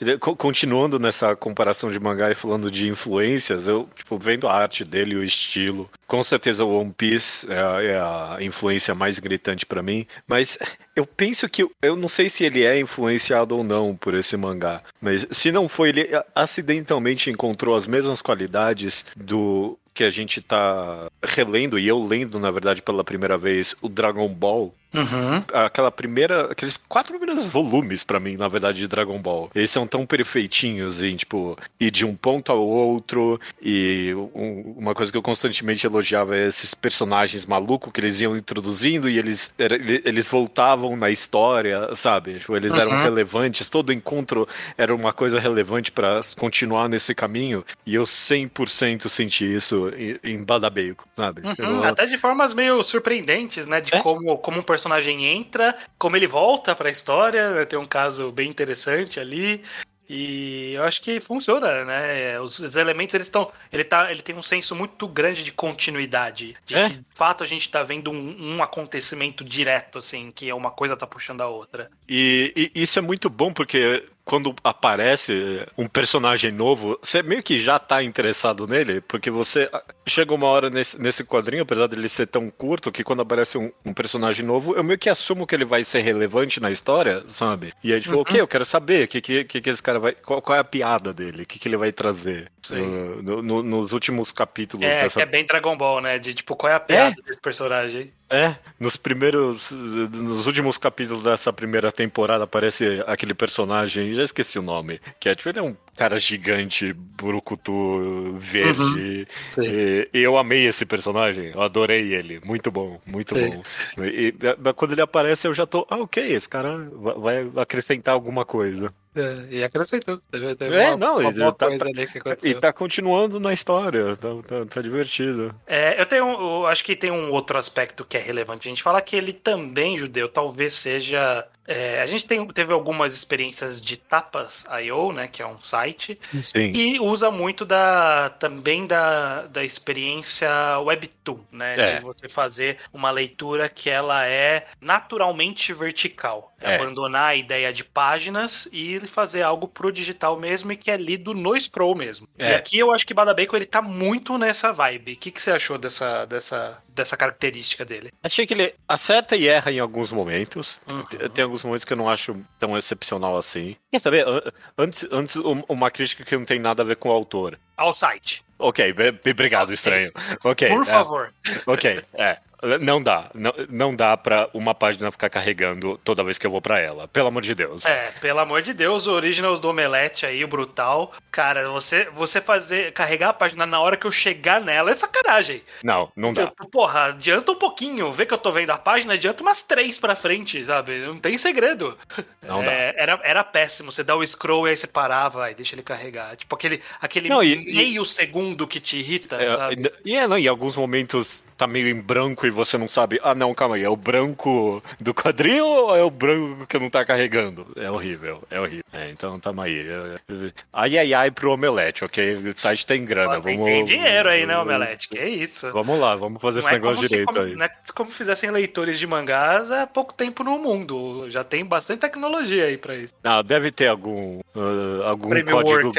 é, 0.00 0.16
co- 0.18 0.36
continuando 0.36 0.98
nessa 0.98 1.34
comparação 1.34 1.90
de 1.90 1.98
mangá 1.98 2.30
e 2.30 2.34
falando 2.34 2.70
de 2.70 2.88
influências, 2.88 3.66
eu, 3.66 3.88
tipo, 3.96 4.16
vendo 4.16 4.48
a 4.48 4.54
arte 4.54 4.84
dele, 4.84 5.16
o 5.16 5.24
estilo, 5.24 5.90
com 6.06 6.22
certeza 6.22 6.64
o 6.64 6.80
One 6.80 6.92
Piece 6.92 7.46
é 7.50 7.96
a, 7.96 8.36
é 8.38 8.44
influência 8.44 8.94
mais 8.94 9.18
gritante 9.18 9.66
pra 9.66 9.82
mim, 9.82 10.06
mas 10.26 10.58
eu 10.94 11.06
penso 11.06 11.48
que, 11.48 11.66
eu 11.82 11.96
não 11.96 12.08
sei 12.08 12.28
se 12.28 12.44
ele 12.44 12.64
é 12.64 12.78
influenciado 12.78 13.56
ou 13.56 13.64
não 13.64 13.96
por 13.96 14.14
esse 14.14 14.36
mangá, 14.36 14.82
mas 15.00 15.26
se 15.30 15.50
não 15.50 15.68
foi, 15.68 15.90
ele 15.90 16.08
acidentalmente 16.34 17.30
encontrou 17.30 17.74
as 17.74 17.86
mesmas 17.86 18.22
qualidades 18.22 19.04
do 19.16 19.78
que 19.94 20.02
a 20.04 20.10
gente 20.10 20.42
tá 20.42 21.06
relendo, 21.22 21.78
e 21.78 21.86
eu 21.86 22.02
lendo, 22.04 22.38
na 22.40 22.50
verdade, 22.50 22.82
pela 22.82 23.04
primeira 23.04 23.38
vez, 23.38 23.76
o 23.80 23.88
Dragon 23.88 24.28
Ball, 24.28 24.74
Uhum. 24.92 25.42
aquela 25.52 25.90
primeira, 25.90 26.52
aqueles 26.52 26.76
quatro 26.88 27.18
primeiros 27.18 27.44
volumes 27.46 28.04
pra 28.04 28.20
mim, 28.20 28.36
na 28.36 28.46
verdade, 28.46 28.78
de 28.78 28.86
Dragon 28.86 29.18
Ball. 29.20 29.50
Eles 29.52 29.68
são 29.70 29.88
tão 29.88 30.06
perfeitinhos 30.06 31.02
em, 31.02 31.16
tipo, 31.16 31.58
ir 31.80 31.90
de 31.90 32.04
um 32.04 32.14
ponto 32.14 32.52
ao 32.52 32.64
outro 32.64 33.40
e 33.60 34.12
um- 34.34 34.74
uma 34.78 34.94
coisa 34.94 35.10
que 35.10 35.18
eu 35.18 35.22
constantemente 35.22 35.84
elogiava 35.84 36.36
é 36.36 36.46
esses 36.46 36.74
personagens 36.74 37.44
malucos 37.44 37.92
que 37.92 38.00
eles 38.00 38.20
iam 38.20 38.36
introduzindo 38.36 39.08
e 39.08 39.18
eles, 39.18 39.52
era- 39.58 39.74
ele- 39.74 40.00
eles 40.04 40.28
voltavam 40.28 40.96
na 40.96 41.10
história, 41.10 41.90
sabe? 41.96 42.38
Tipo, 42.38 42.56
eles 42.56 42.72
eram 42.74 42.92
Uhum. 42.92 43.02
relevantes, 43.02 43.68
todo 43.68 43.92
encontro 43.92 44.46
era 44.78 44.94
uma 44.94 45.12
coisa 45.12 45.40
relevante 45.40 45.90
pra 45.90 46.20
continuar 46.38 46.88
nesse 46.88 47.14
caminho 47.16 47.64
e 47.84 47.96
eu 47.96 48.06
100% 48.06 49.08
senti 49.08 49.44
isso 49.44 49.83
em, 49.90 50.18
em 50.22 50.42
Badabeiko, 50.44 51.08
sabe? 51.16 51.42
Uhum, 51.42 51.82
Eu- 51.82 51.84
Até 51.84 52.06
de 52.06 52.16
formas 52.18 52.54
meio 52.54 52.82
surpreendentes, 52.82 53.66
né? 53.66 53.80
De 53.80 53.94
É? 53.94 54.00
como, 54.00 54.38
como 54.38 54.58
um 54.60 54.62
personagem 54.62 55.24
entra, 55.24 55.76
como 55.98 56.16
ele 56.16 56.26
volta 56.26 56.74
pra 56.74 56.90
história. 56.90 57.50
né, 57.54 57.64
Tem 57.64 57.78
um 57.78 57.84
caso 57.84 58.30
bem 58.32 58.48
interessante 58.48 59.18
ali. 59.20 59.62
E 60.06 60.74
eu 60.74 60.84
acho 60.84 61.00
que 61.00 61.18
funciona, 61.18 61.82
né? 61.82 62.38
Os, 62.38 62.58
os 62.58 62.76
elementos 62.76 63.14
eles 63.14 63.26
estão. 63.26 63.50
Ele, 63.72 63.82
tá, 63.82 64.10
ele 64.10 64.20
tem 64.20 64.36
um 64.36 64.42
senso 64.42 64.74
muito 64.74 65.08
grande 65.08 65.42
de 65.42 65.50
continuidade. 65.50 66.54
De 66.66 66.74
É? 66.74 66.90
que, 66.90 66.96
de 66.96 67.04
fato, 67.08 67.42
a 67.42 67.46
gente 67.46 67.68
tá 67.70 67.82
vendo 67.82 68.10
um, 68.10 68.56
um 68.56 68.62
acontecimento 68.62 69.42
direto, 69.42 69.96
assim, 69.98 70.30
que 70.30 70.52
uma 70.52 70.70
coisa 70.70 70.94
tá 70.94 71.06
puxando 71.06 71.40
a 71.40 71.48
outra. 71.48 71.90
E, 72.06 72.70
e 72.74 72.82
isso 72.82 72.98
é 72.98 73.02
muito 73.02 73.30
bom 73.30 73.50
porque 73.50 74.04
quando 74.24 74.54
aparece 74.64 75.66
um 75.76 75.86
personagem 75.86 76.50
novo, 76.50 76.98
você 77.02 77.22
meio 77.22 77.42
que 77.42 77.60
já 77.60 77.78
tá 77.78 78.02
interessado 78.02 78.66
nele, 78.66 79.00
porque 79.02 79.30
você 79.30 79.68
chega 80.06 80.32
uma 80.32 80.46
hora 80.46 80.70
nesse, 80.70 81.00
nesse 81.00 81.24
quadrinho, 81.24 81.62
apesar 81.62 81.86
dele 81.86 82.08
ser 82.08 82.26
tão 82.26 82.48
curto, 82.50 82.90
que 82.90 83.04
quando 83.04 83.20
aparece 83.22 83.58
um, 83.58 83.70
um 83.84 83.92
personagem 83.92 84.44
novo, 84.44 84.74
eu 84.74 84.82
meio 84.84 84.98
que 84.98 85.10
assumo 85.10 85.46
que 85.46 85.54
ele 85.54 85.64
vai 85.64 85.84
ser 85.84 86.00
relevante 86.00 86.58
na 86.60 86.70
história, 86.70 87.22
sabe? 87.28 87.72
E 87.82 87.92
aí, 87.92 88.00
tipo, 88.00 88.14
Uhum. 88.14 88.22
ok, 88.22 88.40
eu 88.40 88.48
quero 88.48 88.64
saber 88.64 89.08
que, 89.08 89.20
que, 89.20 89.44
que, 89.44 89.70
esse 89.70 89.82
cara 89.82 89.98
vai. 89.98 90.12
Qual, 90.12 90.40
qual 90.40 90.56
é 90.56 90.60
a 90.60 90.64
piada 90.64 91.12
dele? 91.12 91.42
O 91.42 91.46
que, 91.46 91.58
que 91.58 91.68
ele 91.68 91.76
vai 91.76 91.92
trazer 91.92 92.50
Sim. 92.62 92.80
uh, 92.80 93.22
no- 93.22 93.42
no- 93.42 93.62
nos 93.62 93.92
últimos 93.92 94.32
capítulos 94.32 94.86
É, 94.86 95.02
dessa 95.02 95.20
é 95.22 95.26
bem 95.26 95.44
Dragon 95.44 95.76
Ball, 95.76 96.00
né? 96.00 96.18
De 96.18 96.32
tipo, 96.32 96.56
qual 96.56 96.72
é 96.72 96.76
a 96.76 96.80
piada 96.80 97.16
desse 97.26 97.40
personagem? 97.40 98.10
É, 98.30 98.56
nos 98.80 98.96
primeiros. 98.96 99.70
Nos 99.70 100.46
últimos 100.46 100.78
capítulos 100.78 101.22
dessa 101.22 101.52
primeira 101.52 101.92
temporada 101.92 102.44
aparece 102.44 103.02
aquele 103.06 103.34
personagem, 103.34 104.13
já 104.14 104.22
esqueci 104.24 104.58
o 104.58 104.62
nome, 104.62 105.00
que 105.20 105.28
é 105.28 105.34
tipo, 105.34 105.48
ele 105.48 105.58
é 105.58 105.62
um 105.62 105.76
cara 105.96 106.18
gigante, 106.18 106.92
burucutu, 106.92 108.32
verde. 108.36 109.26
Sim. 109.48 109.62
E, 109.62 110.08
e 110.12 110.18
eu 110.22 110.36
amei 110.36 110.66
esse 110.66 110.84
personagem, 110.84 111.50
eu 111.52 111.62
adorei 111.62 112.12
ele, 112.14 112.40
muito 112.44 112.70
bom, 112.70 113.00
muito 113.06 113.34
Sim. 113.34 113.50
bom. 113.50 113.62
E, 114.04 114.28
e, 114.28 114.72
quando 114.74 114.92
ele 114.92 115.00
aparece, 115.02 115.46
eu 115.46 115.54
já 115.54 115.66
tô, 115.66 115.86
ah, 115.88 115.98
ok, 115.98 116.32
esse 116.32 116.48
cara 116.48 116.78
vai 117.18 117.48
acrescentar 117.56 118.14
alguma 118.14 118.44
coisa. 118.44 118.92
É, 119.16 119.46
e 119.48 119.62
acrescentou. 119.62 120.20
Teve, 120.30 120.56
teve 120.56 120.74
É, 120.74 120.88
uma, 120.88 120.96
não, 120.96 121.18
uma 121.18 121.52
tá- 121.52 121.66
coisa 121.68 121.78
tá- 121.78 121.86
ali 121.86 122.06
que 122.08 122.48
E 122.48 122.54
tá 122.54 122.72
continuando 122.72 123.38
na 123.38 123.52
história, 123.52 124.16
tá, 124.16 124.28
tá, 124.46 124.66
tá 124.66 124.82
divertido. 124.82 125.54
É, 125.66 126.00
eu 126.00 126.04
tenho, 126.06 126.28
eu 126.28 126.66
acho 126.66 126.82
que 126.84 126.96
tem 126.96 127.12
um 127.12 127.30
outro 127.30 127.56
aspecto 127.56 128.04
que 128.04 128.16
é 128.16 128.20
relevante. 128.20 128.68
A 128.68 128.70
gente 128.70 128.82
fala 128.82 129.00
que 129.00 129.14
ele 129.14 129.32
também, 129.32 129.96
judeu, 129.96 130.28
talvez 130.28 130.74
seja. 130.74 131.46
É, 131.66 132.00
a 132.02 132.06
gente 132.06 132.26
tem, 132.26 132.46
teve 132.48 132.72
algumas 132.72 133.14
experiências 133.14 133.80
de 133.80 133.96
Tapas.io, 133.96 135.12
né, 135.12 135.28
que 135.28 135.42
é 135.42 135.46
um 135.46 135.58
site, 135.58 136.18
Sim. 136.38 136.70
e 136.70 137.00
usa 137.00 137.30
muito 137.30 137.64
da 137.64 138.30
também 138.38 138.86
da, 138.86 139.42
da 139.46 139.64
experiência 139.64 140.48
Webtoon, 140.80 141.40
né, 141.52 141.74
É. 141.78 141.96
de 141.96 142.02
você 142.02 142.28
fazer 142.28 142.78
uma 142.92 143.10
leitura 143.10 143.68
que 143.68 143.88
ela 143.90 144.26
é 144.26 144.66
naturalmente 144.80 145.72
vertical, 145.72 146.52
É. 146.60 146.76
abandonar 146.76 147.30
a 147.30 147.36
ideia 147.36 147.72
de 147.72 147.84
páginas 147.84 148.68
e 148.72 149.00
fazer 149.00 149.42
algo 149.42 149.68
pro 149.68 149.92
digital 149.92 150.38
mesmo 150.38 150.72
e 150.72 150.76
que 150.76 150.90
é 150.90 150.96
lido 150.96 151.34
no 151.34 151.58
scroll 151.58 151.94
mesmo. 151.94 152.28
E 152.38 152.42
É. 152.42 152.54
aqui 152.56 152.78
eu 152.78 152.92
acho 152.92 153.06
que 153.06 153.14
Bada 153.14 153.34
Bacon 153.34 153.56
ele 153.56 153.66
tá 153.66 153.80
muito 153.82 154.36
nessa 154.38 154.72
vibe. 154.72 155.12
O 155.12 155.16
que, 155.16 155.30
que 155.30 155.40
você 155.42 155.50
achou 155.50 155.78
dessa, 155.78 156.24
dessa, 156.26 156.82
dessa 156.94 157.16
característica 157.16 157.84
dele? 157.84 158.12
Achei 158.22 158.46
que 158.46 158.54
ele 158.54 158.74
acerta 158.88 159.36
e 159.36 159.48
erra 159.48 159.72
em 159.72 159.78
alguns 159.80 160.12
momentos. 160.12 160.80
Uhum. 160.88 161.04
Tem- 161.28 161.44
alguns 161.44 161.62
momentos 161.62 161.84
que 161.84 161.92
eu 161.92 161.96
não 161.96 162.08
acho 162.08 162.36
tão 162.58 162.76
excepcional 162.78 163.36
assim. 163.36 163.76
Quer 163.90 163.98
saber? 163.98 164.26
An- 164.26 164.52
Antes, 164.78 165.06
antes 165.10 165.36
um- 165.36 165.62
uma 165.68 165.90
crítica 165.90 166.24
que 166.24 166.36
não 166.36 166.44
tem 166.44 166.58
nada 166.58 166.82
a 166.82 166.86
ver 166.86 166.96
com 166.96 167.08
o 167.08 167.12
autor. 167.12 167.58
Ao 167.76 167.92
site. 167.92 168.42
Ok, 168.58 168.94
obrigado, 169.28 169.72
estranho. 169.72 170.12
Ok. 170.44 170.68
Por 170.68 170.82
é, 170.82 170.86
favor. 170.86 171.34
Ok, 171.66 172.02
é. 172.14 172.38
Não 172.80 173.02
dá. 173.02 173.30
Não, 173.34 173.52
não 173.68 173.94
dá 173.94 174.16
pra 174.16 174.48
uma 174.54 174.74
página 174.74 175.10
ficar 175.10 175.28
carregando 175.30 175.98
toda 176.04 176.24
vez 176.24 176.38
que 176.38 176.46
eu 176.46 176.50
vou 176.50 176.60
pra 176.60 176.78
ela. 176.80 177.06
Pelo 177.08 177.28
amor 177.28 177.42
de 177.42 177.54
Deus. 177.54 177.84
É, 177.84 178.12
pelo 178.20 178.38
amor 178.40 178.62
de 178.62 178.72
Deus, 178.72 179.06
o 179.06 179.12
Originals 179.12 179.58
do 179.58 179.68
Omelete 179.68 180.26
aí, 180.26 180.44
o 180.44 180.48
brutal. 180.48 181.12
Cara, 181.30 181.68
você, 181.70 182.04
você 182.14 182.40
fazer, 182.40 182.92
carregar 182.92 183.30
a 183.30 183.32
página 183.34 183.66
na 183.66 183.80
hora 183.80 183.96
que 183.96 184.06
eu 184.06 184.12
chegar 184.12 184.60
nela 184.60 184.90
é 184.90 184.94
sacanagem. 184.94 185.62
Não, 185.82 186.10
não 186.16 186.32
dá. 186.32 186.46
Tipo, 186.46 186.66
porra, 186.68 187.04
adianta 187.06 187.52
um 187.52 187.56
pouquinho. 187.56 188.12
Vê 188.12 188.24
que 188.26 188.34
eu 188.34 188.38
tô 188.38 188.50
vendo 188.52 188.70
a 188.70 188.78
página, 188.78 189.14
adianta 189.14 189.42
umas 189.42 189.62
três 189.62 189.98
pra 189.98 190.16
frente, 190.16 190.62
sabe? 190.64 190.98
Não 191.00 191.18
tem 191.18 191.36
segredo. 191.38 191.96
Não 192.42 192.62
É, 192.62 192.94
Era, 192.96 193.20
era 193.24 193.44
péssimo. 193.44 193.90
Você 193.92 194.02
dá 194.02 194.16
o 194.16 194.26
scroll 194.26 194.66
e 194.66 194.70
aí 194.70 194.76
você 194.76 194.86
parava 194.86 195.50
e 195.50 195.54
deixa 195.54 195.74
ele 195.74 195.82
carregar. 195.82 196.36
Tipo, 196.36 196.54
aquele, 196.54 196.80
aquele 197.00 197.28
Não, 197.28 197.42
e- 197.42 197.74
meio 197.74 198.04
segundo 198.04 198.66
que 198.66 198.80
te 198.80 198.98
irrita, 198.98 199.36
É, 199.36 199.50
sabe? 199.50 199.90
e 200.04 200.14
é, 200.16 200.26
não, 200.26 200.38
em 200.38 200.46
alguns 200.48 200.76
momentos 200.76 201.42
tá 201.56 201.66
meio 201.66 201.88
em 201.88 202.00
branco 202.00 202.46
e 202.46 202.50
você 202.50 202.76
não 202.76 202.88
sabe. 202.88 203.20
Ah, 203.22 203.34
não, 203.34 203.54
calma 203.54 203.76
aí. 203.76 203.82
É 203.84 203.88
o 203.88 203.96
branco 203.96 204.82
do 205.00 205.14
quadrinho 205.14 205.66
ou 205.66 205.96
é 205.96 206.02
o 206.02 206.10
branco 206.10 206.66
que 206.66 206.78
não 206.78 206.90
tá 206.90 207.04
carregando? 207.04 207.66
É 207.76 207.90
horrível, 207.90 208.42
é 208.50 208.60
horrível. 208.60 208.84
É, 208.92 209.10
então 209.10 209.38
tamo 209.40 209.60
aí. 209.60 209.86
É, 209.88 210.52
Ai, 210.72 210.98
ai, 210.98 211.14
ai 211.14 211.30
pro 211.30 211.52
omelete, 211.52 212.04
ok? 212.04 212.34
O 212.36 212.56
site 212.56 212.86
tem 212.86 213.04
grana. 213.04 213.38
Ó, 213.38 213.40
tem, 213.40 213.56
vamos, 213.56 213.70
tem 213.70 213.84
dinheiro 213.84 214.28
aí, 214.28 214.46
né, 214.46 214.56
Omelete? 214.58 215.08
Que 215.08 215.18
isso. 215.24 215.70
Vamos 215.72 215.98
lá, 215.98 216.14
vamos 216.14 216.40
fazer 216.40 216.60
esse 216.60 216.68
Não 216.68 216.74
é, 216.74 216.78
negócio 216.78 217.02
se, 217.02 217.08
direito 217.08 217.26
como, 217.26 217.40
aí. 217.40 217.56
não 217.56 217.64
é 217.64 217.70
como 217.94 218.10
fizessem 218.10 218.50
leitores 218.50 218.98
de 218.98 219.06
mangás 219.06 219.70
há 219.70 219.86
pouco 219.86 220.12
tempo 220.14 220.44
no 220.44 220.58
mundo. 220.58 221.28
Já 221.28 221.42
tem 221.44 221.64
bastante 221.64 222.00
tecnologia 222.00 222.66
aí 222.66 222.76
pra 222.76 222.94
isso. 222.94 223.14
Não, 223.22 223.42
deve 223.42 223.70
ter 223.70 223.88
algum, 223.88 224.40
ah, 224.54 225.08
algum 225.08 225.28
Premium 225.28 225.62
código 225.62 225.92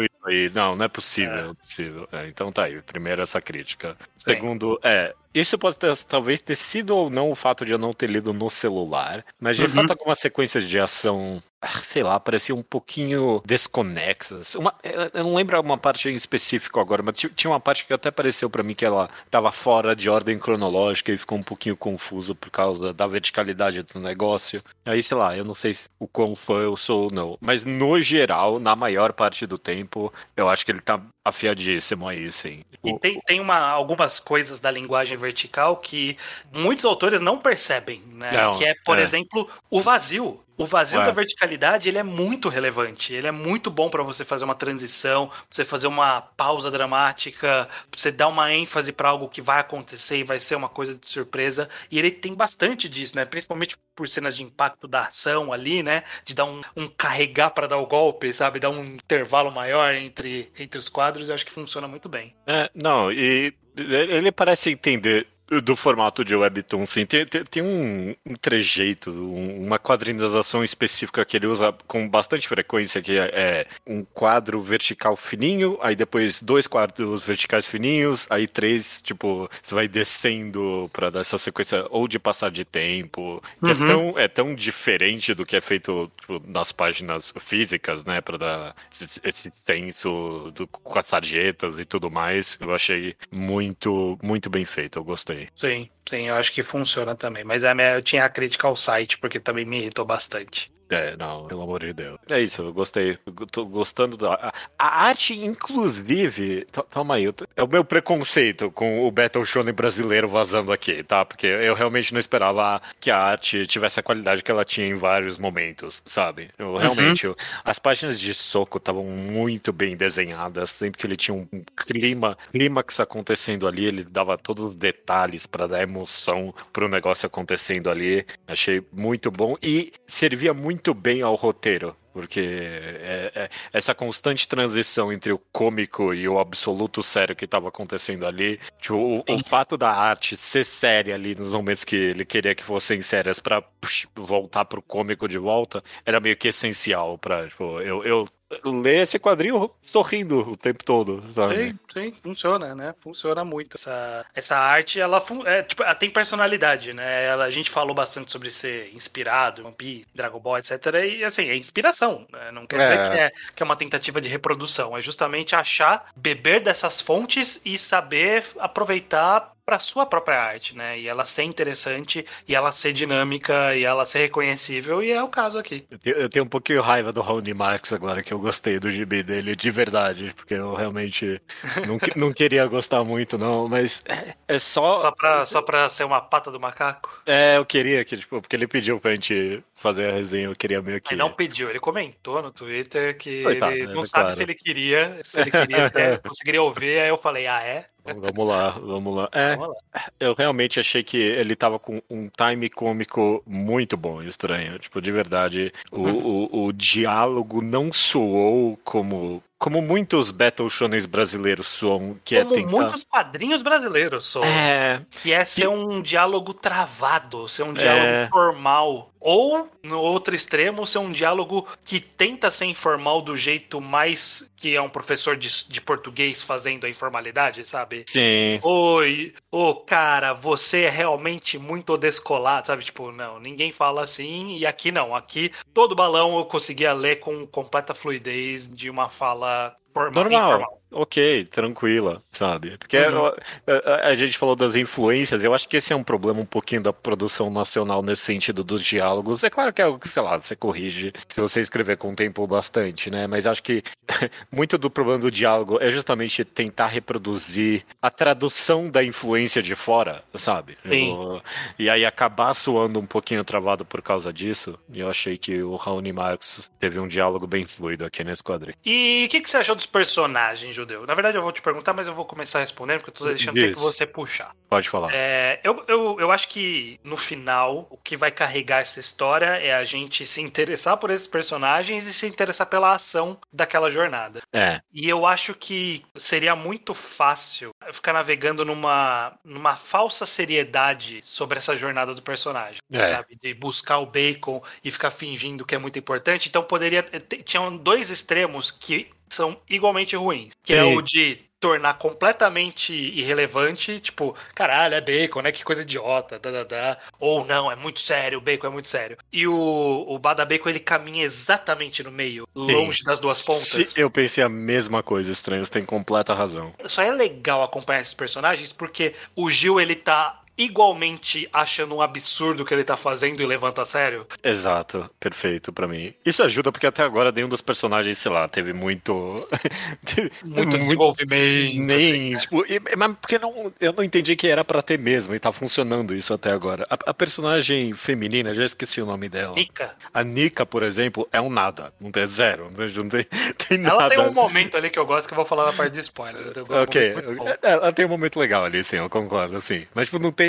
aí. 0.00 0.08
Aí. 0.24 0.50
Não, 0.54 0.76
não 0.76 0.84
é 0.84 0.88
possível. 0.88 1.32
É. 1.32 1.42
não 1.42 1.50
é 1.50 1.54
possível. 1.54 2.08
É, 2.12 2.28
então 2.28 2.52
tá 2.52 2.64
aí. 2.64 2.80
Primeiro 2.82 3.22
essa 3.22 3.40
crítica. 3.40 3.96
Sim. 4.16 4.34
Segundo, 4.34 4.78
é. 4.82 5.14
Isso 5.34 5.58
pode 5.58 5.78
ter, 5.78 5.96
talvez 6.04 6.40
ter 6.40 6.56
sido 6.56 6.96
ou 6.96 7.08
não 7.10 7.30
o 7.30 7.34
fato 7.34 7.64
de 7.64 7.72
eu 7.72 7.78
não 7.78 7.92
ter 7.92 8.08
lido 8.10 8.32
no 8.32 8.50
celular, 8.50 9.24
mas 9.40 9.56
de 9.56 9.62
Uhum. 9.64 9.68
fato 9.68 9.90
algumas 9.92 10.18
sequências 10.18 10.68
de 10.68 10.78
ação, 10.78 11.42
ah, 11.60 11.80
sei 11.82 12.02
lá, 12.02 12.20
pareciam 12.20 12.58
um 12.58 12.62
pouquinho 12.62 13.40
desconexas. 13.46 14.54
Uma, 14.54 14.74
eu 15.14 15.24
não 15.24 15.34
lembro 15.34 15.58
uma 15.60 15.78
parte 15.78 16.08
em 16.08 16.14
específico 16.14 16.78
agora, 16.80 17.02
mas 17.02 17.16
ti- 17.16 17.30
tinha 17.34 17.50
uma 17.50 17.60
parte 17.60 17.84
que 17.86 17.92
até 17.92 18.10
pareceu 18.10 18.50
pra 18.50 18.62
mim 18.62 18.74
que 18.74 18.84
ela 18.84 19.08
tava 19.30 19.50
fora 19.52 19.94
de 19.96 20.08
ordem 20.10 20.38
cronológica 20.38 21.12
e 21.12 21.18
ficou 21.18 21.38
um 21.38 21.42
pouquinho 21.42 21.76
confuso 21.76 22.34
por 22.34 22.50
causa 22.50 22.92
da 22.92 23.06
verticalidade 23.06 23.82
do 23.82 24.00
negócio. 24.00 24.62
Aí, 24.84 25.02
sei 25.02 25.16
lá, 25.16 25.36
eu 25.36 25.44
não 25.44 25.54
sei 25.54 25.74
se- 25.74 25.88
o 25.98 26.06
quão 26.06 26.34
fã 26.34 26.60
eu 26.62 26.76
sou 26.76 27.04
ou 27.04 27.10
não, 27.12 27.38
mas 27.40 27.64
no 27.64 28.00
geral, 28.02 28.58
na 28.58 28.74
maior 28.76 29.12
parte 29.12 29.46
do 29.46 29.56
tempo, 29.58 30.12
eu 30.36 30.48
acho 30.48 30.64
que 30.64 30.72
ele 30.72 30.80
tá 30.80 31.00
afiadíssimo 31.24 32.06
aí, 32.08 32.30
sim. 32.32 32.62
E 32.84 32.98
tem, 32.98 33.20
tem 33.20 33.40
uma, 33.40 33.56
algumas 33.58 34.18
coisas 34.20 34.58
da 34.60 34.70
linguagem 34.70 35.16
vertical 35.22 35.76
que 35.76 36.18
muitos 36.52 36.84
autores 36.84 37.20
não 37.20 37.38
percebem, 37.38 38.02
né? 38.12 38.32
Não, 38.32 38.52
que 38.52 38.64
é, 38.64 38.74
por 38.84 38.98
é. 38.98 39.02
exemplo, 39.02 39.48
o 39.70 39.80
vazio. 39.80 40.38
O 40.56 40.66
vazio 40.66 41.02
da 41.02 41.10
verticalidade, 41.10 41.88
ele 41.88 41.98
é 41.98 42.02
muito 42.02 42.48
relevante. 42.48 43.12
Ele 43.12 43.26
é 43.26 43.32
muito 43.32 43.70
bom 43.70 43.88
pra 43.88 44.02
você 44.02 44.24
fazer 44.24 44.44
uma 44.44 44.54
transição, 44.54 45.26
pra 45.26 45.38
você 45.50 45.64
fazer 45.64 45.86
uma 45.86 46.20
pausa 46.20 46.70
dramática, 46.70 47.68
pra 47.90 48.00
você 48.00 48.12
dar 48.12 48.28
uma 48.28 48.52
ênfase 48.52 48.92
pra 48.92 49.08
algo 49.08 49.28
que 49.28 49.40
vai 49.40 49.60
acontecer 49.60 50.18
e 50.18 50.24
vai 50.24 50.38
ser 50.38 50.54
uma 50.54 50.68
coisa 50.68 50.94
de 50.94 51.08
surpresa. 51.08 51.68
E 51.90 51.98
ele 51.98 52.10
tem 52.10 52.34
bastante 52.34 52.88
disso, 52.88 53.16
né? 53.16 53.24
Principalmente 53.24 53.76
por 53.96 54.08
cenas 54.08 54.36
de 54.36 54.42
impacto 54.42 54.86
da 54.86 55.06
ação 55.06 55.52
ali, 55.52 55.82
né? 55.82 56.04
De 56.24 56.34
dar 56.34 56.44
um, 56.44 56.60
um 56.76 56.86
carregar 56.86 57.50
pra 57.50 57.66
dar 57.66 57.78
o 57.78 57.86
golpe, 57.86 58.32
sabe? 58.32 58.60
Dar 58.60 58.70
um 58.70 58.84
intervalo 58.84 59.50
maior 59.50 59.94
entre, 59.94 60.52
entre 60.58 60.78
os 60.78 60.88
quadros. 60.88 61.28
Eu 61.28 61.34
acho 61.34 61.46
que 61.46 61.52
funciona 61.52 61.88
muito 61.88 62.08
bem. 62.08 62.34
É, 62.46 62.70
não, 62.74 63.10
e 63.10 63.54
ele 63.76 64.32
parece 64.32 64.70
entender 64.70 65.26
do 65.60 65.76
formato 65.76 66.24
de 66.24 66.34
webtoon, 66.34 66.86
sim. 66.86 67.04
Tem, 67.04 67.26
tem, 67.26 67.44
tem 67.44 67.62
um, 67.62 68.14
um 68.24 68.34
trejeito, 68.34 69.10
um- 69.10 69.64
uma 69.66 69.78
quadrinização 69.78 70.64
específica 70.64 71.24
que 71.24 71.36
ele 71.36 71.46
usa 71.46 71.72
com 71.86 72.08
bastante 72.08 72.48
frequência, 72.48 73.02
que 73.02 73.12
é, 73.18 73.30
é 73.34 73.66
um 73.86 74.04
quadro 74.04 74.60
vertical 74.62 75.16
fininho, 75.16 75.78
aí 75.82 75.94
depois 75.96 76.40
dois 76.42 76.66
quadros 76.66 77.22
verticais 77.22 77.66
fininhos, 77.66 78.26
aí 78.30 78.46
três, 78.48 79.02
tipo, 79.02 79.48
você 79.62 79.74
vai 79.74 79.88
descendo 79.88 80.88
pra 80.92 81.10
dar 81.10 81.20
essa 81.20 81.36
sequência 81.38 81.84
ou 81.90 82.08
de 82.08 82.18
passar 82.18 82.50
de 82.50 82.64
tempo, 82.64 83.42
que 83.62 83.72
é, 83.72 83.74
Uhum. 83.74 83.84
tão, 83.84 84.18
é 84.18 84.28
tão 84.28 84.54
diferente 84.54 85.34
do 85.34 85.44
que 85.44 85.56
é 85.56 85.60
feito 85.60 86.10
tipo, 86.20 86.40
nas 86.46 86.72
páginas 86.72 87.32
físicas, 87.40 88.04
né, 88.04 88.20
pra 88.20 88.36
dar 88.36 88.76
esse, 89.00 89.20
esse 89.24 89.50
senso 89.52 90.50
do, 90.54 90.66
com 90.68 90.98
as 90.98 91.06
sarjetas 91.06 91.78
e 91.78 91.84
tudo 91.84 92.10
mais. 92.10 92.56
Eu 92.60 92.74
achei 92.74 93.16
muito, 93.30 94.18
muito 94.22 94.48
bem 94.50 94.64
feito, 94.64 94.98
eu 94.98 95.04
gostei. 95.04 95.41
Sim, 95.54 95.90
sim, 96.08 96.28
eu 96.28 96.34
acho 96.34 96.52
que 96.52 96.62
funciona 96.62 97.14
também. 97.16 97.44
Mas 97.44 97.64
a 97.64 97.74
minha, 97.74 97.94
eu 97.94 98.02
tinha 98.02 98.24
a 98.24 98.28
crítica 98.30 98.66
ao 98.66 98.76
site, 98.76 99.18
porque 99.18 99.40
também 99.40 99.64
me 99.64 99.78
irritou 99.78 100.04
bastante. 100.04 100.72
É, 100.90 101.16
não, 101.16 101.46
pelo 101.46 101.62
amor 101.62 101.80
de 101.80 101.92
Deus. 101.94 102.18
É 102.28 102.38
isso, 102.38 102.60
eu 102.60 102.72
gostei. 102.72 103.18
Eu 103.26 103.46
tô 103.46 103.64
gostando 103.64 104.14
da. 104.16 104.34
A, 104.34 104.52
a 104.78 105.04
arte, 105.06 105.32
inclusive. 105.34 106.66
to- 106.66 106.82
Toma 106.90 107.14
aí, 107.16 107.24
eu 107.24 107.32
tô- 107.32 107.46
é 107.56 107.62
o 107.62 107.68
meu 107.68 107.84
preconceito 107.84 108.70
com 108.70 109.06
o 109.06 109.10
Battle 109.10 109.44
Shonen 109.44 109.72
brasileiro 109.74 110.28
vazando 110.28 110.72
aqui, 110.72 111.02
tá? 111.02 111.24
Porque 111.24 111.46
eu 111.46 111.74
realmente 111.74 112.12
não 112.12 112.20
esperava 112.20 112.80
que 113.00 113.10
a 113.10 113.18
arte 113.18 113.66
tivesse 113.66 114.00
a 114.00 114.02
qualidade 114.02 114.42
que 114.42 114.50
ela 114.50 114.64
tinha 114.64 114.86
em 114.86 114.94
vários 114.94 115.38
momentos, 115.38 116.02
sabe? 116.06 116.50
Eu 116.58 116.76
realmente. 116.76 117.24
eu- 117.26 117.36
as 117.64 117.78
páginas 117.78 118.18
de 118.18 118.32
soco 118.34 118.78
estavam 118.78 119.04
muito 119.04 119.72
bem 119.72 119.96
desenhadas, 119.96 120.70
sempre 120.70 120.98
que 120.98 121.06
ele 121.06 121.16
tinha 121.16 121.34
um 121.34 121.46
clima, 121.76 122.36
clímax 122.50 123.00
acontecendo 123.00 123.66
ali, 123.66 123.84
ele 123.86 124.04
dava 124.04 124.36
todos 124.38 124.64
os 124.66 124.74
detalhes 124.74 125.46
pra 125.46 125.66
dar 125.66 125.82
emoção 125.82 126.54
pro 126.72 126.88
negócio 126.88 127.26
acontecendo 127.26 127.90
ali. 127.90 128.24
Achei 128.46 128.82
muito 128.92 129.30
bom 129.30 129.56
e 129.62 129.92
servia 130.06 130.52
muito 130.54 130.94
bem 130.94 131.22
ao 131.22 131.34
roteiro. 131.34 131.96
Porque 132.12 132.40
é- 132.40 133.32
é- 133.34 133.50
essa 133.72 133.94
constante 133.94 134.48
transição 134.48 135.12
entre 135.12 135.32
o 135.32 135.38
cômico 135.52 136.12
e 136.14 136.28
o 136.28 136.38
absoluto 136.38 137.02
sério 137.02 137.34
que 137.34 137.44
estava 137.44 137.68
acontecendo 137.68 138.26
ali, 138.26 138.60
tipo, 138.80 138.94
o, 138.96 139.18
o 139.28 139.38
fato 139.46 139.76
da 139.76 139.90
arte 139.90 140.36
ser 140.36 140.64
séria 140.64 141.14
ali 141.14 141.34
nos 141.34 141.52
momentos 141.52 141.84
que 141.84 141.96
ele 141.96 142.24
queria 142.24 142.54
que 142.54 142.62
fossem 142.64 143.00
sérias 143.00 143.40
pra 143.40 143.62
puxa, 143.62 144.06
voltar 144.14 144.64
pro 144.64 144.82
cômico 144.82 145.26
de 145.28 145.38
volta, 145.38 145.82
era 146.04 146.20
meio 146.20 146.36
que 146.36 146.48
essencial 146.48 147.18
pra, 147.18 147.48
tipo, 147.48 147.80
eu, 147.80 148.04
eu 148.04 148.26
ler 148.64 149.02
esse 149.02 149.18
quadrinho 149.18 149.70
sorrindo 149.82 150.40
o 150.50 150.56
tempo 150.56 150.84
todo, 150.84 151.22
sabe? 151.34 151.70
Sim, 151.70 151.78
sim, 151.92 152.12
funciona, 152.22 152.74
né? 152.74 152.94
Funciona 153.00 153.44
muito. 153.44 153.76
Essa, 153.76 154.24
essa 154.34 154.56
arte, 154.56 155.00
ela, 155.00 155.22
é, 155.46 155.62
tipo, 155.62 155.82
ela 155.82 155.94
tem 155.94 156.10
personalidade, 156.10 156.92
né? 156.92 157.24
Ela, 157.24 157.44
a 157.44 157.50
gente 157.50 157.70
falou 157.70 157.94
bastante 157.94 158.30
sobre 158.32 158.50
ser 158.50 158.92
inspirado, 158.94 159.64
One 159.64 159.74
Piece, 159.74 160.06
Dragon 160.14 160.38
Ball, 160.40 160.58
etc. 160.58 160.70
E, 161.04 161.24
assim, 161.24 161.48
é 161.48 161.56
inspiração. 161.56 162.26
né? 162.32 162.50
Não 162.52 162.66
quer 162.66 162.82
dizer 162.82 163.00
É. 163.00 163.02
que 163.04 163.12
é, 163.18 163.32
que 163.56 163.62
é 163.62 163.64
uma 163.64 163.76
tentativa 163.76 164.20
de 164.20 164.28
reprodução. 164.28 164.96
É 164.96 165.00
justamente 165.00 165.54
achar, 165.54 166.06
beber 166.16 166.60
dessas 166.60 167.00
fontes 167.00 167.60
e 167.64 167.78
saber 167.78 168.44
aproveitar 168.58 169.51
para 169.64 169.78
sua 169.78 170.04
própria 170.06 170.40
arte, 170.40 170.76
né? 170.76 170.98
E 170.98 171.08
ela 171.08 171.24
ser 171.24 171.44
interessante, 171.44 172.24
e 172.48 172.54
ela 172.54 172.72
ser 172.72 172.92
dinâmica, 172.92 173.74
e 173.76 173.84
ela 173.84 174.04
ser 174.04 174.18
reconhecível, 174.20 175.02
e 175.02 175.10
é 175.10 175.22
o 175.22 175.28
caso 175.28 175.58
aqui. 175.58 175.86
Eu 176.04 176.28
tenho- 176.28 176.44
um 176.44 176.48
pouquinho 176.48 176.80
raiva 176.82 177.12
do 177.12 177.20
Raoni 177.20 177.54
Marx 177.54 177.92
agora, 177.92 178.22
que 178.22 178.32
eu 178.32 178.38
gostei 178.38 178.78
do 178.78 178.90
gibi 178.90 179.22
dele, 179.22 179.54
de 179.54 179.70
verdade, 179.70 180.32
porque 180.36 180.54
eu 180.54 180.74
realmente 180.74 181.40
não, 181.86 181.98
não 182.16 182.32
queria 182.32 182.66
gostar 182.66 183.04
muito, 183.04 183.38
não, 183.38 183.68
mas 183.68 184.02
é, 184.06 184.34
é 184.48 184.58
só. 184.58 184.98
Só 184.98 185.10
pra, 185.12 185.46
só 185.46 185.62
pra 185.62 185.88
ser 185.88 186.04
uma 186.04 186.20
pata 186.20 186.50
do 186.50 186.58
macaco. 186.60 187.10
É, 187.24 187.56
eu 187.56 187.64
queria 187.64 188.04
que, 188.04 188.16
tipo, 188.16 188.40
porque 188.40 188.56
ele 188.56 188.66
pediu 188.66 188.98
pra 189.00 189.12
gente 189.14 189.62
fazer 189.82 190.08
a 190.08 190.12
resenha, 190.12 190.46
eu 190.46 190.56
queria 190.56 190.80
meio 190.80 191.00
que. 191.00 191.12
Ele 191.12 191.20
não 191.20 191.30
pediu, 191.30 191.68
ele 191.68 191.80
comentou 191.80 192.40
no 192.40 192.52
Twitter 192.52 193.16
que 193.18 193.44
ele 193.44 193.60
né, 193.60 193.92
não 193.92 194.02
é 194.02 194.06
sabe 194.06 194.24
claro. 194.24 194.36
se 194.36 194.42
ele 194.42 194.54
queria, 194.54 195.20
se 195.22 195.40
ele 195.40 195.50
queria 195.50 195.86
até 195.86 196.16
conseguiria 196.22 196.62
ouvir, 196.62 197.00
aí 197.00 197.08
eu 197.08 197.16
falei, 197.16 197.46
ah, 197.46 197.60
é? 197.62 197.86
Vamos 198.04 198.48
lá, 198.48 198.70
vamos 198.70 199.16
lá. 199.16 199.28
É, 199.30 199.56
Vamos 199.56 199.76
lá. 199.94 200.04
eu 200.18 200.34
realmente 200.34 200.80
achei 200.80 201.04
que 201.04 201.16
ele 201.16 201.54
tava 201.54 201.78
com 201.78 202.02
um 202.10 202.28
time 202.28 202.68
cômico 202.68 203.42
muito 203.46 203.96
bom 203.96 204.20
e 204.20 204.26
estranho. 204.26 204.78
Tipo, 204.78 205.00
de 205.00 205.12
verdade, 205.12 205.72
o, 205.90 206.00
o, 206.00 206.64
o 206.66 206.72
diálogo 206.72 207.62
não 207.62 207.92
soou 207.92 208.76
como. 208.82 209.40
Como 209.62 209.80
muitos 209.80 210.32
Battle 210.32 210.68
Shonens 210.68 211.06
brasileiros 211.06 211.68
soam, 211.68 212.16
que 212.24 212.36
Como 212.42 212.52
é 212.52 212.56
tentar. 212.58 212.70
muitos 212.72 213.04
quadrinhos 213.04 213.62
brasileiros 213.62 214.26
são. 214.26 214.42
É, 214.42 215.02
Que 215.22 215.32
é 215.32 215.44
ser 215.44 215.68
um 215.68 216.02
diálogo 216.02 216.52
travado, 216.52 217.48
ser 217.48 217.62
um 217.62 217.72
diálogo 217.72 218.04
É. 218.04 218.28
formal. 218.28 219.12
Ou, 219.20 219.68
no 219.84 219.98
outro 220.00 220.34
extremo, 220.34 220.86
ser 220.86 220.98
um 220.98 221.10
diálogo 221.10 221.66
que 221.84 221.98
tenta 221.98 222.50
ser 222.50 222.66
informal 222.66 223.20
do 223.20 223.36
jeito 223.36 223.80
mais 223.80 224.48
que 224.56 224.76
é 224.76 224.80
um 224.80 224.88
professor 224.88 225.36
de, 225.36 225.48
de 225.68 225.80
português 225.80 226.40
fazendo 226.40 226.86
a 226.86 226.88
informalidade, 226.88 227.64
sabe? 227.64 228.04
sim. 228.06 228.60
Oi, 228.62 229.34
ô 229.50 229.74
cara, 229.74 230.32
você 230.32 230.82
é 230.82 230.88
realmente 230.88 231.58
muito 231.58 231.96
descolado, 231.96 232.68
sabe? 232.68 232.84
Tipo, 232.84 233.10
não, 233.10 233.40
ninguém 233.40 233.72
fala 233.72 234.02
assim, 234.02 234.56
e 234.56 234.64
aqui 234.64 234.92
não. 234.92 235.16
Aqui 235.16 235.50
todo 235.74 235.96
balão 235.96 236.38
eu 236.38 236.44
conseguia 236.44 236.92
ler 236.92 237.16
com 237.16 237.44
completa 237.44 237.92
fluidez 237.92 238.68
de 238.68 238.88
uma 238.88 239.08
fala 239.08 239.74
formal. 239.92 240.12
Normal. 240.24 240.48
informal. 240.50 240.78
Ok, 240.94 241.46
tranquila, 241.46 242.22
sabe? 242.32 242.76
Porque 242.76 242.98
Uhum. 242.98 243.26
a, 243.26 243.32
a- 243.72 244.08
a 244.08 244.14
gente 244.14 244.36
falou 244.36 244.54
das 244.54 244.74
influências, 244.74 245.42
eu 245.42 245.54
acho 245.54 245.66
que 245.66 245.78
esse 245.78 245.90
é 245.90 245.96
um 245.96 246.04
problema 246.04 246.38
um 246.40 246.44
pouquinho 246.44 246.82
da 246.82 246.92
produção 246.92 247.50
nacional 247.50 248.02
nesse 248.02 248.20
sentido 248.20 248.62
dos 248.62 248.82
diálogos. 248.82 249.42
É 249.42 249.48
claro 249.48 249.72
que 249.72 249.80
é 249.80 249.86
algo 249.86 249.98
que, 249.98 250.06
sei 250.10 250.22
lá, 250.22 250.38
você 250.38 250.54
corrige 250.54 251.10
se 251.26 251.40
você 251.40 251.62
escrever 251.62 251.96
com 251.96 252.14
tempo 252.14 252.46
bastante, 252.46 253.10
né? 253.10 253.26
Mas 253.26 253.46
acho 253.46 253.62
que 253.62 253.82
muito 254.52 254.76
do 254.76 254.90
problema 254.90 255.18
do 255.18 255.30
diálogo 255.30 255.78
é 255.80 255.90
justamente 255.90 256.44
tentar 256.44 256.88
reproduzir 256.88 257.86
a 258.02 258.10
tradução 258.10 258.90
da 258.90 259.02
influência 259.02 259.62
de 259.62 259.74
fora, 259.74 260.22
sabe? 260.34 260.76
Eu- 260.84 261.40
e 261.78 261.88
aí 261.88 262.04
acabar 262.04 262.52
soando 262.52 263.00
um 263.00 263.06
pouquinho 263.06 263.42
travado 263.46 263.82
por 263.82 264.02
causa 264.02 264.30
disso. 264.30 264.78
E 264.92 265.00
eu 265.00 265.08
achei 265.08 265.38
que 265.38 265.62
o 265.62 265.74
Raoni 265.76 266.12
Marx 266.12 266.70
teve 266.78 266.98
um 267.00 267.08
diálogo 267.08 267.46
bem 267.46 267.64
fluido 267.64 268.04
aqui 268.04 268.22
nesse 268.22 268.42
quadrinho. 268.42 268.76
E 268.84 269.24
o 269.26 269.30
que, 269.30 269.40
que 269.40 269.48
você 269.48 269.56
achou 269.56 269.74
dos 269.82 269.86
personagens, 269.86 270.74
Judeu? 270.74 271.06
Na 271.06 271.14
verdade, 271.14 271.36
eu 271.36 271.42
vou 271.42 271.52
te 271.52 271.60
perguntar, 271.60 271.92
mas 271.92 272.06
eu 272.06 272.14
vou 272.14 272.24
começar 272.24 272.60
respondendo, 272.60 272.98
porque 272.98 273.10
eu 273.10 273.14
tô 273.14 273.24
deixando 273.26 273.58
Isso. 273.58 273.80
você 273.80 274.06
puxar. 274.06 274.54
Pode 274.68 274.88
falar. 274.88 275.10
É, 275.12 275.60
eu, 275.64 275.84
eu, 275.88 276.16
eu 276.20 276.30
acho 276.30 276.48
que 276.48 276.98
no 277.04 277.16
final, 277.16 277.86
o 277.90 277.96
que 277.96 278.16
vai 278.16 278.30
carregar 278.30 278.80
essa 278.80 279.00
história 279.00 279.46
é 279.58 279.74
a 279.74 279.84
gente 279.84 280.24
se 280.24 280.40
interessar 280.40 280.96
por 280.96 281.10
esses 281.10 281.26
personagens 281.26 282.06
e 282.06 282.12
se 282.12 282.26
interessar 282.26 282.66
pela 282.66 282.92
ação 282.92 283.38
daquela 283.52 283.90
jornada. 283.90 284.40
É. 284.52 284.80
E 284.92 285.08
eu 285.08 285.26
acho 285.26 285.54
que 285.54 286.04
seria 286.16 286.54
muito 286.54 286.94
fácil 286.94 287.70
ficar 287.92 288.12
navegando 288.12 288.64
numa, 288.64 289.34
numa 289.44 289.76
falsa 289.76 290.24
seriedade 290.26 291.20
sobre 291.24 291.58
essa 291.58 291.74
jornada 291.76 292.14
do 292.14 292.22
personagem. 292.22 292.78
É. 292.92 293.08
Sabe? 293.16 293.36
De 293.40 293.52
buscar 293.54 293.98
o 293.98 294.06
bacon 294.06 294.62
e 294.84 294.90
ficar 294.90 295.10
fingindo 295.10 295.64
que 295.64 295.74
é 295.74 295.78
muito 295.78 295.98
importante. 295.98 296.48
Então 296.48 296.62
poderia. 296.62 297.02
t- 297.02 297.42
Tinham 297.42 297.76
dois 297.76 298.10
extremos 298.10 298.70
que 298.70 299.10
são 299.34 299.60
igualmente 299.68 300.16
ruins. 300.16 300.52
Que 300.62 300.74
é 300.74 300.82
Sim. 300.82 300.96
o 300.96 301.02
de 301.02 301.38
tornar 301.60 301.94
completamente 301.94 302.92
irrelevante, 302.92 304.00
tipo, 304.00 304.34
caralho, 304.52 304.94
é 304.96 305.00
bacon, 305.00 305.42
né? 305.42 305.52
Que 305.52 305.62
coisa 305.62 305.82
idiota, 305.82 306.36
da, 306.36 306.50
da, 306.50 306.64
da. 306.64 306.98
Ou 307.20 307.44
não, 307.44 307.70
é 307.70 307.76
muito 307.76 308.00
sério, 308.00 308.38
o 308.38 308.40
bacon 308.40 308.66
é 308.66 308.70
muito 308.70 308.88
sério. 308.88 309.16
E 309.32 309.46
o, 309.46 310.04
o 310.08 310.18
Bada 310.18 310.44
Bacon, 310.44 310.68
ele 310.68 310.80
caminha 310.80 311.24
exatamente 311.24 312.02
no 312.02 312.10
meio, 312.10 312.48
longe 312.52 313.04
das 313.04 313.20
duas 313.20 313.40
pontas. 313.42 313.62
Se- 313.68 313.88
eu 313.94 314.10
pensei 314.10 314.42
a 314.42 314.48
mesma 314.48 315.04
coisa, 315.04 315.30
estranho, 315.30 315.64
você 315.64 315.70
tem 315.70 315.84
completa 315.84 316.34
razão. 316.34 316.74
Só 316.86 317.00
é 317.00 317.12
legal 317.12 317.62
acompanhar 317.62 318.00
esses 318.00 318.14
personagens 318.14 318.72
porque 318.72 319.14
o 319.36 319.48
Gil 319.48 319.80
ele 319.80 319.94
tá 319.94 320.41
igualmente 320.56 321.48
achando 321.52 321.94
um 321.94 322.02
absurdo 322.02 322.62
o 322.62 322.66
que 322.66 322.74
ele 322.74 322.84
tá 322.84 322.96
fazendo 322.96 323.42
e 323.42 323.46
levanta 323.46 323.82
a 323.82 323.84
sério. 323.84 324.26
Exato, 324.42 325.08
perfeito 325.18 325.72
pra 325.72 325.88
mim. 325.88 326.14
Isso 326.24 326.42
ajuda 326.42 326.70
porque 326.70 326.86
até 326.86 327.02
agora 327.02 327.32
nenhum 327.32 327.48
dos 327.48 327.60
personagens, 327.60 328.18
sei 328.18 328.30
lá, 328.30 328.46
teve 328.48 328.72
muito. 328.72 329.48
teve 330.04 330.30
Muito 330.44 330.78
desenvolvimento. 330.78 331.92
assim. 331.94 332.20
Nem, 332.20 332.36
tipo, 332.36 332.64
e- 332.66 332.80
mas 332.96 333.16
porque 333.20 333.38
não, 333.38 333.72
eu 333.80 333.92
não 333.92 334.04
entendi 334.04 334.36
que 334.36 334.46
era 334.48 334.64
pra 334.64 334.82
ter 334.82 334.98
mesmo 334.98 335.34
e 335.34 335.38
tá 335.40 335.52
funcionando 335.52 336.14
isso 336.14 336.32
até 336.34 336.50
agora. 336.50 336.86
A, 336.90 337.10
a 337.10 337.14
personagem 337.14 337.92
feminina, 337.94 338.54
já 338.54 338.64
esqueci 338.64 339.00
o 339.00 339.06
nome 339.06 339.28
dela. 339.28 339.54
Nika, 339.54 339.94
A 340.12 340.22
Nika, 340.22 340.66
por 340.66 340.82
exemplo, 340.82 341.26
é 341.32 341.40
um 341.40 341.50
nada. 341.50 341.92
Não 342.00 342.10
tem 342.10 342.26
zero. 342.26 342.70
Não 342.70 343.08
tem, 343.08 343.26
não 343.32 343.52
tem, 343.68 343.78
nada. 343.78 343.94
ela 343.96 344.08
tem 344.08 344.18
um 344.20 344.32
momento 344.32 344.76
ali 344.76 344.90
que 344.90 344.98
eu 344.98 345.06
gosto 345.06 345.26
que 345.26 345.32
eu 345.32 345.36
vou 345.36 345.44
falar 345.46 345.66
na 345.66 345.72
parte 345.72 345.92
de 345.94 346.00
spoiler. 346.00 346.52
Ok, 346.82 347.14
bom. 347.36 347.48
é, 347.48 347.58
ela 347.62 347.92
tem 347.92 348.04
um 348.04 348.08
momento 348.08 348.38
legal 348.38 348.64
ali, 348.64 348.82
sim, 348.84 348.96
eu 348.96 349.08
concordo, 349.08 349.56
assim. 349.56 349.86
Mas, 349.94 350.06
tipo, 350.06 350.18
não 350.18 350.30
tem. 350.32 350.41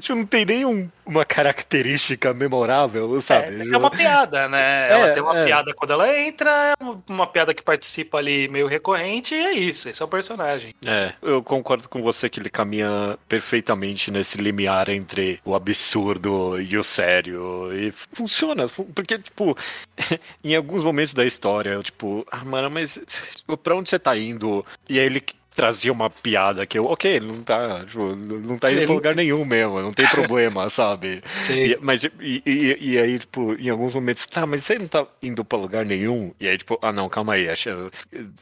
Tipo, 0.00 0.14
não 0.16 0.26
tem 0.26 0.44
nenhum 0.44 0.88
uma 1.04 1.24
característica 1.24 2.32
memorável, 2.32 3.20
sabe? 3.20 3.68
É, 3.70 3.74
é 3.74 3.76
uma 3.76 3.90
piada, 3.90 4.48
né? 4.48 4.88
Ela 4.90 5.08
É, 5.08 5.12
tem 5.12 5.22
uma 5.22 5.38
é. 5.40 5.44
piada 5.44 5.74
quando 5.74 5.92
ela 5.92 6.16
entra, 6.18 6.74
uma 7.08 7.26
piada 7.26 7.52
que 7.52 7.62
participa 7.62 8.18
ali 8.18 8.46
meio 8.48 8.66
recorrente, 8.66 9.34
e 9.34 9.38
é 9.38 9.52
isso, 9.52 9.88
esse 9.88 10.00
é 10.00 10.04
o 10.04 10.08
personagem. 10.08 10.74
É, 10.84 11.12
eu 11.20 11.42
concordo 11.42 11.88
com 11.88 12.02
você 12.02 12.28
que 12.28 12.38
ele 12.40 12.48
caminha 12.48 13.18
perfeitamente 13.28 14.10
nesse 14.10 14.38
limiar 14.38 14.88
entre 14.88 15.40
o 15.44 15.54
absurdo 15.54 16.60
e 16.60 16.76
o 16.78 16.84
sério. 16.84 17.70
E 17.76 17.90
funciona, 17.90 18.68
fu- 18.68 18.84
porque, 18.94 19.18
tipo, 19.18 19.56
em 20.44 20.54
alguns 20.54 20.82
momentos 20.82 21.12
da 21.14 21.24
história, 21.24 21.70
eu, 21.70 21.82
tipo, 21.82 22.26
ah, 22.30 22.44
mano, 22.44 22.70
mas 22.70 22.98
tipo, 23.36 23.56
pra 23.56 23.74
onde 23.74 23.90
você 23.90 23.98
tá 23.98 24.16
indo? 24.16 24.64
E 24.88 24.98
aí 25.00 25.06
ele 25.06 25.20
trazia 25.54 25.92
uma 25.92 26.08
piada 26.10 26.66
que 26.66 26.78
eu, 26.78 26.86
ok, 26.86 27.20
não 27.20 27.42
tá, 27.42 27.84
tipo, 27.84 28.14
não 28.16 28.58
tá 28.58 28.72
indo 28.72 28.84
pra 28.84 28.94
lugar 28.94 29.14
nenhum 29.14 29.44
mesmo, 29.44 29.80
não 29.80 29.92
tem 29.92 30.06
problema, 30.08 30.68
sabe? 30.70 31.22
E, 31.48 31.78
mas, 31.80 32.04
e, 32.04 32.42
e, 32.44 32.78
e 32.80 32.98
aí, 32.98 33.18
tipo, 33.18 33.54
em 33.54 33.68
alguns 33.68 33.94
momentos, 33.94 34.26
tá, 34.26 34.46
mas 34.46 34.64
você 34.64 34.78
não 34.78 34.88
tá 34.88 35.06
indo 35.22 35.44
pra 35.44 35.58
lugar 35.58 35.84
nenhum? 35.84 36.32
E 36.40 36.48
aí, 36.48 36.56
tipo, 36.56 36.78
ah, 36.82 36.92
não, 36.92 37.08
calma 37.08 37.34
aí, 37.34 37.48
acha, 37.48 37.76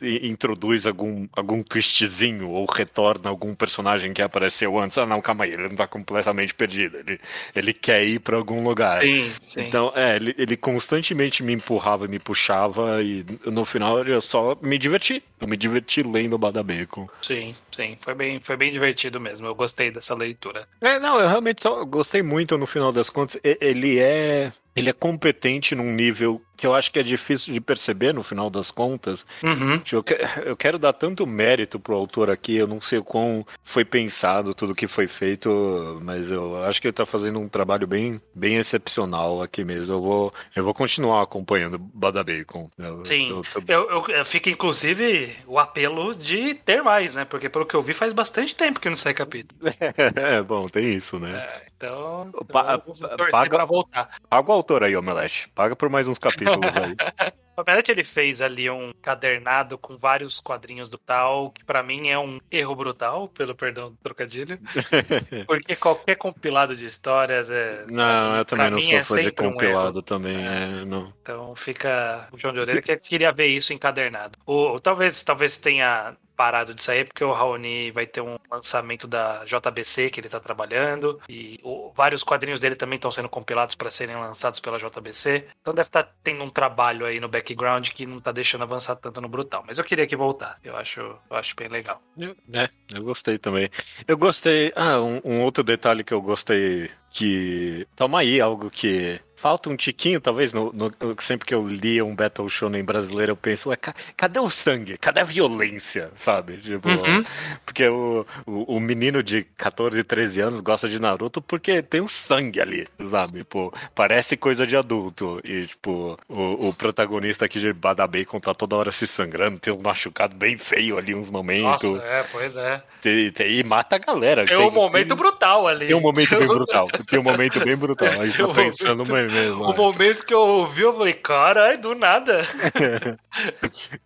introduz 0.00 0.86
algum, 0.86 1.26
algum 1.32 1.62
twistzinho 1.62 2.48
ou 2.48 2.66
retorna 2.66 3.28
algum 3.28 3.54
personagem 3.54 4.12
que 4.12 4.22
apareceu 4.22 4.78
antes. 4.78 4.96
Ah, 4.98 5.06
não, 5.06 5.20
calma 5.20 5.44
aí, 5.44 5.52
ele 5.52 5.68
não 5.68 5.76
tá 5.76 5.86
completamente 5.86 6.54
perdido, 6.54 6.98
ele, 6.98 7.20
ele 7.54 7.72
quer 7.72 8.04
ir 8.04 8.20
pra 8.20 8.36
algum 8.36 8.62
lugar. 8.62 9.02
Sim, 9.02 9.32
sim. 9.40 9.60
Então, 9.62 9.92
é, 9.94 10.16
ele, 10.16 10.34
ele 10.38 10.56
constantemente 10.56 11.42
me 11.42 11.52
empurrava 11.52 12.04
e 12.04 12.08
me 12.08 12.18
puxava, 12.18 13.02
e 13.02 13.24
no 13.46 13.64
final 13.64 14.02
eu 14.04 14.20
só 14.20 14.56
me 14.62 14.78
diverti. 14.78 15.22
Eu 15.40 15.48
me 15.48 15.56
diverti 15.56 16.02
lendo 16.02 16.34
o 16.34 16.38
Badabeco. 16.38 16.99
Sim, 17.22 17.54
sim. 17.74 17.96
Foi 18.00 18.14
bem, 18.14 18.40
foi 18.40 18.56
bem 18.56 18.72
divertido 18.72 19.20
mesmo. 19.20 19.46
Eu 19.46 19.54
gostei 19.54 19.90
dessa 19.90 20.14
leitura. 20.14 20.66
É, 20.80 20.98
não, 20.98 21.20
eu 21.20 21.28
realmente 21.28 21.62
só 21.62 21.84
gostei 21.84 22.22
muito 22.22 22.56
no 22.58 22.66
final 22.66 22.92
das 22.92 23.10
contas. 23.10 23.40
Ele 23.42 23.98
é. 23.98 24.52
Ele 24.74 24.90
é 24.90 24.92
competente 24.92 25.74
num 25.74 25.92
nível 25.92 26.40
que 26.60 26.66
eu 26.66 26.74
acho 26.74 26.92
que 26.92 26.98
é 26.98 27.02
difícil 27.02 27.54
de 27.54 27.60
perceber 27.60 28.12
no 28.12 28.22
final 28.22 28.50
das 28.50 28.70
contas. 28.70 29.24
Uhum. 29.42 29.80
Eu, 29.90 30.02
que- 30.02 30.18
eu 30.44 30.54
quero 30.54 30.78
dar 30.78 30.92
tanto 30.92 31.26
mérito 31.26 31.80
pro 31.80 31.94
autor 31.96 32.28
aqui, 32.28 32.54
eu 32.56 32.66
não 32.66 32.80
sei 32.82 32.98
o 32.98 33.04
quão 33.04 33.46
foi 33.64 33.82
pensado 33.84 34.52
tudo 34.52 34.74
que 34.74 34.86
foi 34.86 35.08
feito, 35.08 35.98
mas 36.02 36.30
eu 36.30 36.62
acho 36.64 36.80
que 36.80 36.86
ele 36.88 36.92
tá 36.92 37.06
fazendo 37.06 37.40
um 37.40 37.48
trabalho 37.48 37.86
bem, 37.86 38.20
bem 38.34 38.56
excepcional 38.56 39.40
aqui 39.42 39.64
mesmo. 39.64 39.94
Eu 39.94 40.00
vou, 40.02 40.34
eu 40.54 40.62
vou 40.62 40.74
continuar 40.74 41.22
acompanhando 41.22 41.78
Bada 41.78 42.22
Bacon. 42.22 42.68
Eu- 42.78 43.04
Sim. 43.06 43.30
eu 43.30 43.42
tô- 43.42 43.62
Eu, 43.72 44.06
eu, 44.08 44.24
fica 44.24 44.50
inclusive 44.50 45.34
o 45.46 45.58
apelo 45.58 46.14
de 46.14 46.54
ter 46.54 46.82
mais, 46.82 47.14
né? 47.14 47.24
Porque 47.24 47.48
pelo 47.48 47.64
que 47.64 47.74
eu 47.74 47.82
vi 47.82 47.94
faz 47.94 48.12
bastante 48.12 48.54
tempo 48.54 48.78
que 48.80 48.90
não 48.90 48.96
sai 48.98 49.14
capítulo. 49.14 49.60
é, 50.16 50.42
bom, 50.42 50.66
tem 50.68 50.92
isso, 50.94 51.18
né? 51.18 51.48
Então, 51.76 52.30
Pa- 52.52 52.74
eu 52.74 52.82
vou 52.84 52.94
torcer 53.08 53.30
paga- 53.30 53.56
pra 53.56 53.64
voltar. 53.64 54.10
Paga 54.28 54.50
o 54.50 54.52
autor 54.52 54.82
aí, 54.84 54.94
Omelete. 54.94 55.48
Paga 55.54 55.74
por 55.74 55.88
mais 55.88 56.06
uns 56.06 56.18
capítulos 56.18 56.49
aí. 56.54 57.32
O 57.56 57.62
Omelete 57.62 57.90
ele 57.90 58.04
fez 58.04 58.40
ali 58.40 58.70
um 58.70 58.92
cadernado 59.02 59.76
com 59.76 59.96
vários 59.96 60.40
quadrinhos 60.40 60.88
do 60.88 60.96
tal, 60.96 61.50
que 61.50 61.62
pra 61.64 61.82
mim 61.82 62.08
é 62.08 62.18
um 62.18 62.40
erro 62.50 62.74
brutal, 62.74 63.28
pelo 63.28 63.54
perdão 63.54 63.90
do 63.90 63.96
trocadilho. 63.98 64.58
Porque 65.46 65.76
qualquer 65.76 66.14
compilado 66.16 66.74
de 66.74 66.86
histórias 66.86 67.50
é. 67.50 67.84
Não, 67.86 68.36
eu 68.36 68.44
também 68.44 68.70
não 68.70 68.78
sou 68.78 68.94
é 68.94 69.04
fã 69.04 69.20
de 69.20 69.28
um 69.28 69.52
compilado 69.52 69.98
erro. 69.98 70.02
também. 70.02 70.46
É, 70.46 70.84
não. 70.86 71.12
Então 71.20 71.54
fica 71.54 72.28
o 72.32 72.38
João 72.38 72.54
de 72.54 72.60
Orelha 72.60 72.80
que 72.80 72.96
queria 72.96 73.30
ver 73.30 73.48
isso 73.48 73.72
encadernado. 73.74 74.38
O, 74.46 74.80
talvez, 74.80 75.22
talvez 75.22 75.56
tenha 75.56 76.16
parado 76.40 76.72
de 76.74 76.82
sair, 76.82 77.04
porque 77.04 77.22
o 77.22 77.32
Raoni 77.34 77.90
vai 77.90 78.06
ter 78.06 78.22
um 78.22 78.38
lançamento 78.50 79.06
da 79.06 79.44
JBC 79.44 80.08
que 80.08 80.20
ele 80.20 80.28
tá 80.30 80.40
trabalhando, 80.40 81.20
e 81.28 81.60
o- 81.62 81.92
vários 81.94 82.22
quadrinhos 82.24 82.60
dele 82.60 82.74
também 82.74 82.96
estão 82.96 83.12
sendo 83.12 83.28
compilados 83.28 83.74
para 83.74 83.90
serem 83.90 84.16
lançados 84.16 84.58
pela 84.58 84.78
JBC. 84.78 85.46
Então 85.60 85.74
deve 85.74 85.88
estar 85.88 86.08
tendo 86.24 86.42
um 86.42 86.48
trabalho 86.48 87.04
aí 87.04 87.20
no 87.20 87.28
background 87.28 87.90
que 87.90 88.06
não 88.06 88.20
tá 88.22 88.32
deixando 88.32 88.62
avançar 88.62 88.96
tanto 88.96 89.20
no 89.20 89.28
Brutal. 89.28 89.62
Mas 89.66 89.76
eu 89.78 89.84
queria 89.84 90.06
que 90.06 90.16
voltasse, 90.16 90.60
eu 90.64 90.74
acho, 90.78 91.00
eu 91.00 91.36
acho 91.36 91.54
bem 91.54 91.68
legal. 91.68 92.00
Eu- 92.16 92.34
É, 92.54 92.70
eu 92.94 93.02
gostei 93.04 93.36
também. 93.38 93.68
Eu 94.08 94.16
gostei. 94.16 94.72
Ah, 94.74 94.98
um, 94.98 95.20
um 95.22 95.42
outro 95.42 95.62
detalhe 95.62 96.02
que 96.02 96.14
eu 96.14 96.22
gostei 96.22 96.90
que. 97.10 97.86
Toma 97.96 98.20
aí, 98.20 98.40
algo 98.40 98.70
que. 98.70 99.20
Falta 99.36 99.70
um 99.70 99.76
tiquinho, 99.76 100.20
talvez, 100.20 100.52
no, 100.52 100.70
no- 100.70 100.92
sempre 101.18 101.46
que 101.46 101.54
eu 101.54 101.66
lia 101.66 102.04
um 102.04 102.14
Battle 102.14 102.46
Shonen 102.46 102.84
brasileiro, 102.84 103.32
eu 103.32 103.36
penso, 103.36 103.70
ué, 103.70 103.76
ca- 103.76 103.94
cadê 104.14 104.38
o 104.38 104.50
sangue? 104.50 104.98
Cadê 104.98 105.20
a 105.20 105.24
violência? 105.24 106.10
Sabe? 106.14 106.58
Tipo, 106.58 106.86
Uhum. 106.90 107.24
porque 107.64 107.88
o, 107.88 108.26
o, 108.44 108.76
o 108.76 108.78
menino 108.78 109.22
de 109.22 109.44
14, 109.56 110.04
13 110.04 110.42
anos 110.42 110.60
gosta 110.60 110.90
de 110.90 110.98
Naruto 111.00 111.40
porque 111.40 111.80
tem 111.80 112.02
um 112.02 112.06
sangue 112.08 112.60
ali, 112.60 112.86
sabe? 113.06 113.38
Tipo, 113.38 113.72
parece 113.94 114.36
coisa 114.36 114.66
de 114.66 114.76
adulto. 114.76 115.40
E, 115.42 115.68
tipo, 115.68 116.18
o, 116.28 116.68
o 116.68 116.74
protagonista 116.74 117.46
aqui 117.46 117.58
de 117.58 117.72
Bada 117.72 118.06
Bacon 118.06 118.40
tá 118.40 118.52
toda 118.52 118.76
hora 118.76 118.92
se 118.92 119.06
sangrando, 119.06 119.58
tem 119.58 119.72
um 119.72 119.80
machucado 119.80 120.36
bem 120.36 120.58
feio 120.58 120.98
ali, 120.98 121.14
uns 121.14 121.30
momentos. 121.30 121.82
Nossa, 121.90 122.04
é, 122.04 122.26
pois 122.30 122.56
é. 122.58 122.82
Tem- 123.00 123.30
tem- 123.32 123.50
E 123.58 123.64
mata 123.64 123.96
a 123.96 123.98
galera. 123.98 124.44
Tem 124.44 124.58
um 124.58 124.70
momento 124.70 125.16
brutal 125.16 125.66
ali. 125.66 125.86
Tem 125.86 125.96
um 125.96 126.00
momento 126.02 126.36
bem 126.38 126.46
brutal. 126.46 126.88
Tem 127.08 127.18
um 127.18 127.22
momento 127.22 127.60
bem 127.60 127.76
brutal. 127.76 128.08
A 128.08 128.26
gente 128.26 128.38
tá 128.38 128.48
pensando 128.48 129.04
momento- 129.06 129.32
mesmo. 129.32 129.64
O 129.64 129.76
momento 129.76 130.24
que 130.24 130.34
eu 130.34 130.40
ouvi, 130.40 130.82
eu 130.82 130.96
falei, 130.96 131.14
caralho, 131.14 131.80
do 131.80 131.94
nada. 131.94 132.40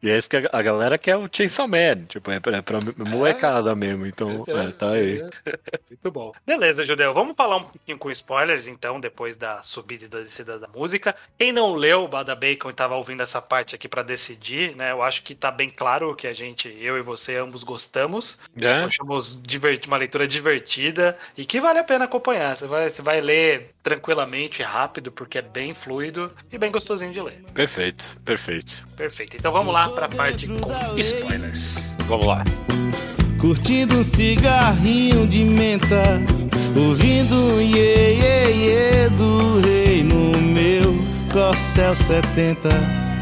E 0.03 0.11
é 0.11 0.19
isso 0.19 0.29
que 0.29 0.37
a, 0.37 0.51
a 0.53 0.63
galera 0.63 0.99
quer 0.99 1.17
o 1.17 1.29
Chainsaw 1.31 1.67
Man. 1.67 2.05
Tipo, 2.09 2.31
é 2.31 2.39
pra, 2.39 2.59
é 2.59 2.63
pra 2.63 2.79
molecada 2.99 3.75
mesmo. 3.75 4.07
Então, 4.07 4.45
é, 4.47 4.71
tá 4.71 4.91
aí. 4.91 5.23
Muito 5.91 6.11
bom. 6.13 6.33
Beleza, 6.47 6.85
Judeu. 6.87 7.15
Vamos 7.15 7.35
falar 7.35 7.57
um 7.57 7.65
pouquinho 7.65 7.99
com 7.99 8.11
spoilers, 8.11 8.67
então, 8.67 9.01
depois 9.01 9.37
da 9.37 9.63
subida 9.63 10.05
e 10.05 10.09
da 10.09 10.21
descida 10.21 10.59
da 10.59 10.69
música. 10.69 11.15
Quem 11.39 11.53
não 11.53 11.75
leu 11.75 12.05
o 12.05 12.09
Bada 12.09 12.35
Bacon 12.35 12.71
e 12.71 12.75
tava 12.75 12.95
ouvindo 12.97 13.23
essa 13.23 13.41
parte 13.41 13.75
aqui 13.75 13.89
pra 13.89 14.03
decidir, 14.03 14.77
né? 14.77 14.93
Eu 14.93 15.03
acho 15.03 15.23
que 15.23 15.35
tá 15.35 15.51
bem 15.51 15.71
claro 15.71 16.15
que 16.15 16.27
a 16.27 16.33
gente, 16.33 16.69
eu 16.81 16.99
e 16.99 17.03
você, 17.03 17.37
ambos 17.37 17.65
gostamos. 17.65 18.39
É? 18.61 18.85
Achamos 18.85 19.41
uma 19.87 19.97
leitura 19.97 20.29
divertida 20.29 21.17
e 21.37 21.45
que 21.45 21.61
vale 21.61 21.79
a 21.79 21.85
pena 21.85 22.05
acompanhar. 22.05 22.57
Você 22.57 22.67
vai, 22.67 22.84
você 22.91 23.03
vai 23.03 23.21
ler 23.21 23.75
tranquilamente, 23.83 24.63
rápido, 24.63 25.13
porque 25.13 25.39
é 25.39 25.43
bem 25.43 25.75
fluido 25.75 26.31
e 26.51 26.59
bem 26.59 26.71
gostosinho 26.71 27.13
de 27.13 27.21
ler. 27.21 27.45
Perfeito, 27.53 28.05
perfeito. 28.25 28.83
Perfeito. 28.97 29.37
Então 29.37 29.53
vamos 29.53 29.73
lá 29.73 29.89
pra 29.89 30.09
parte 30.09 30.47
com 30.47 30.99
spoilers. 30.99 31.95
Vamos 32.07 32.27
lá. 32.27 32.43
Curtindo 33.41 33.99
um 33.99 34.03
cigarrinho 34.03 35.27
de 35.27 35.45
menta 35.45 36.19
Ouvindo 36.77 37.35
um 37.37 37.61
iê, 37.61 38.15
iê, 38.15 38.53
iê 38.53 39.09
do 39.11 39.61
rei 39.61 40.03
no 40.03 40.41
meu 40.41 40.95
Corcel 41.33 41.95
70 41.95 43.14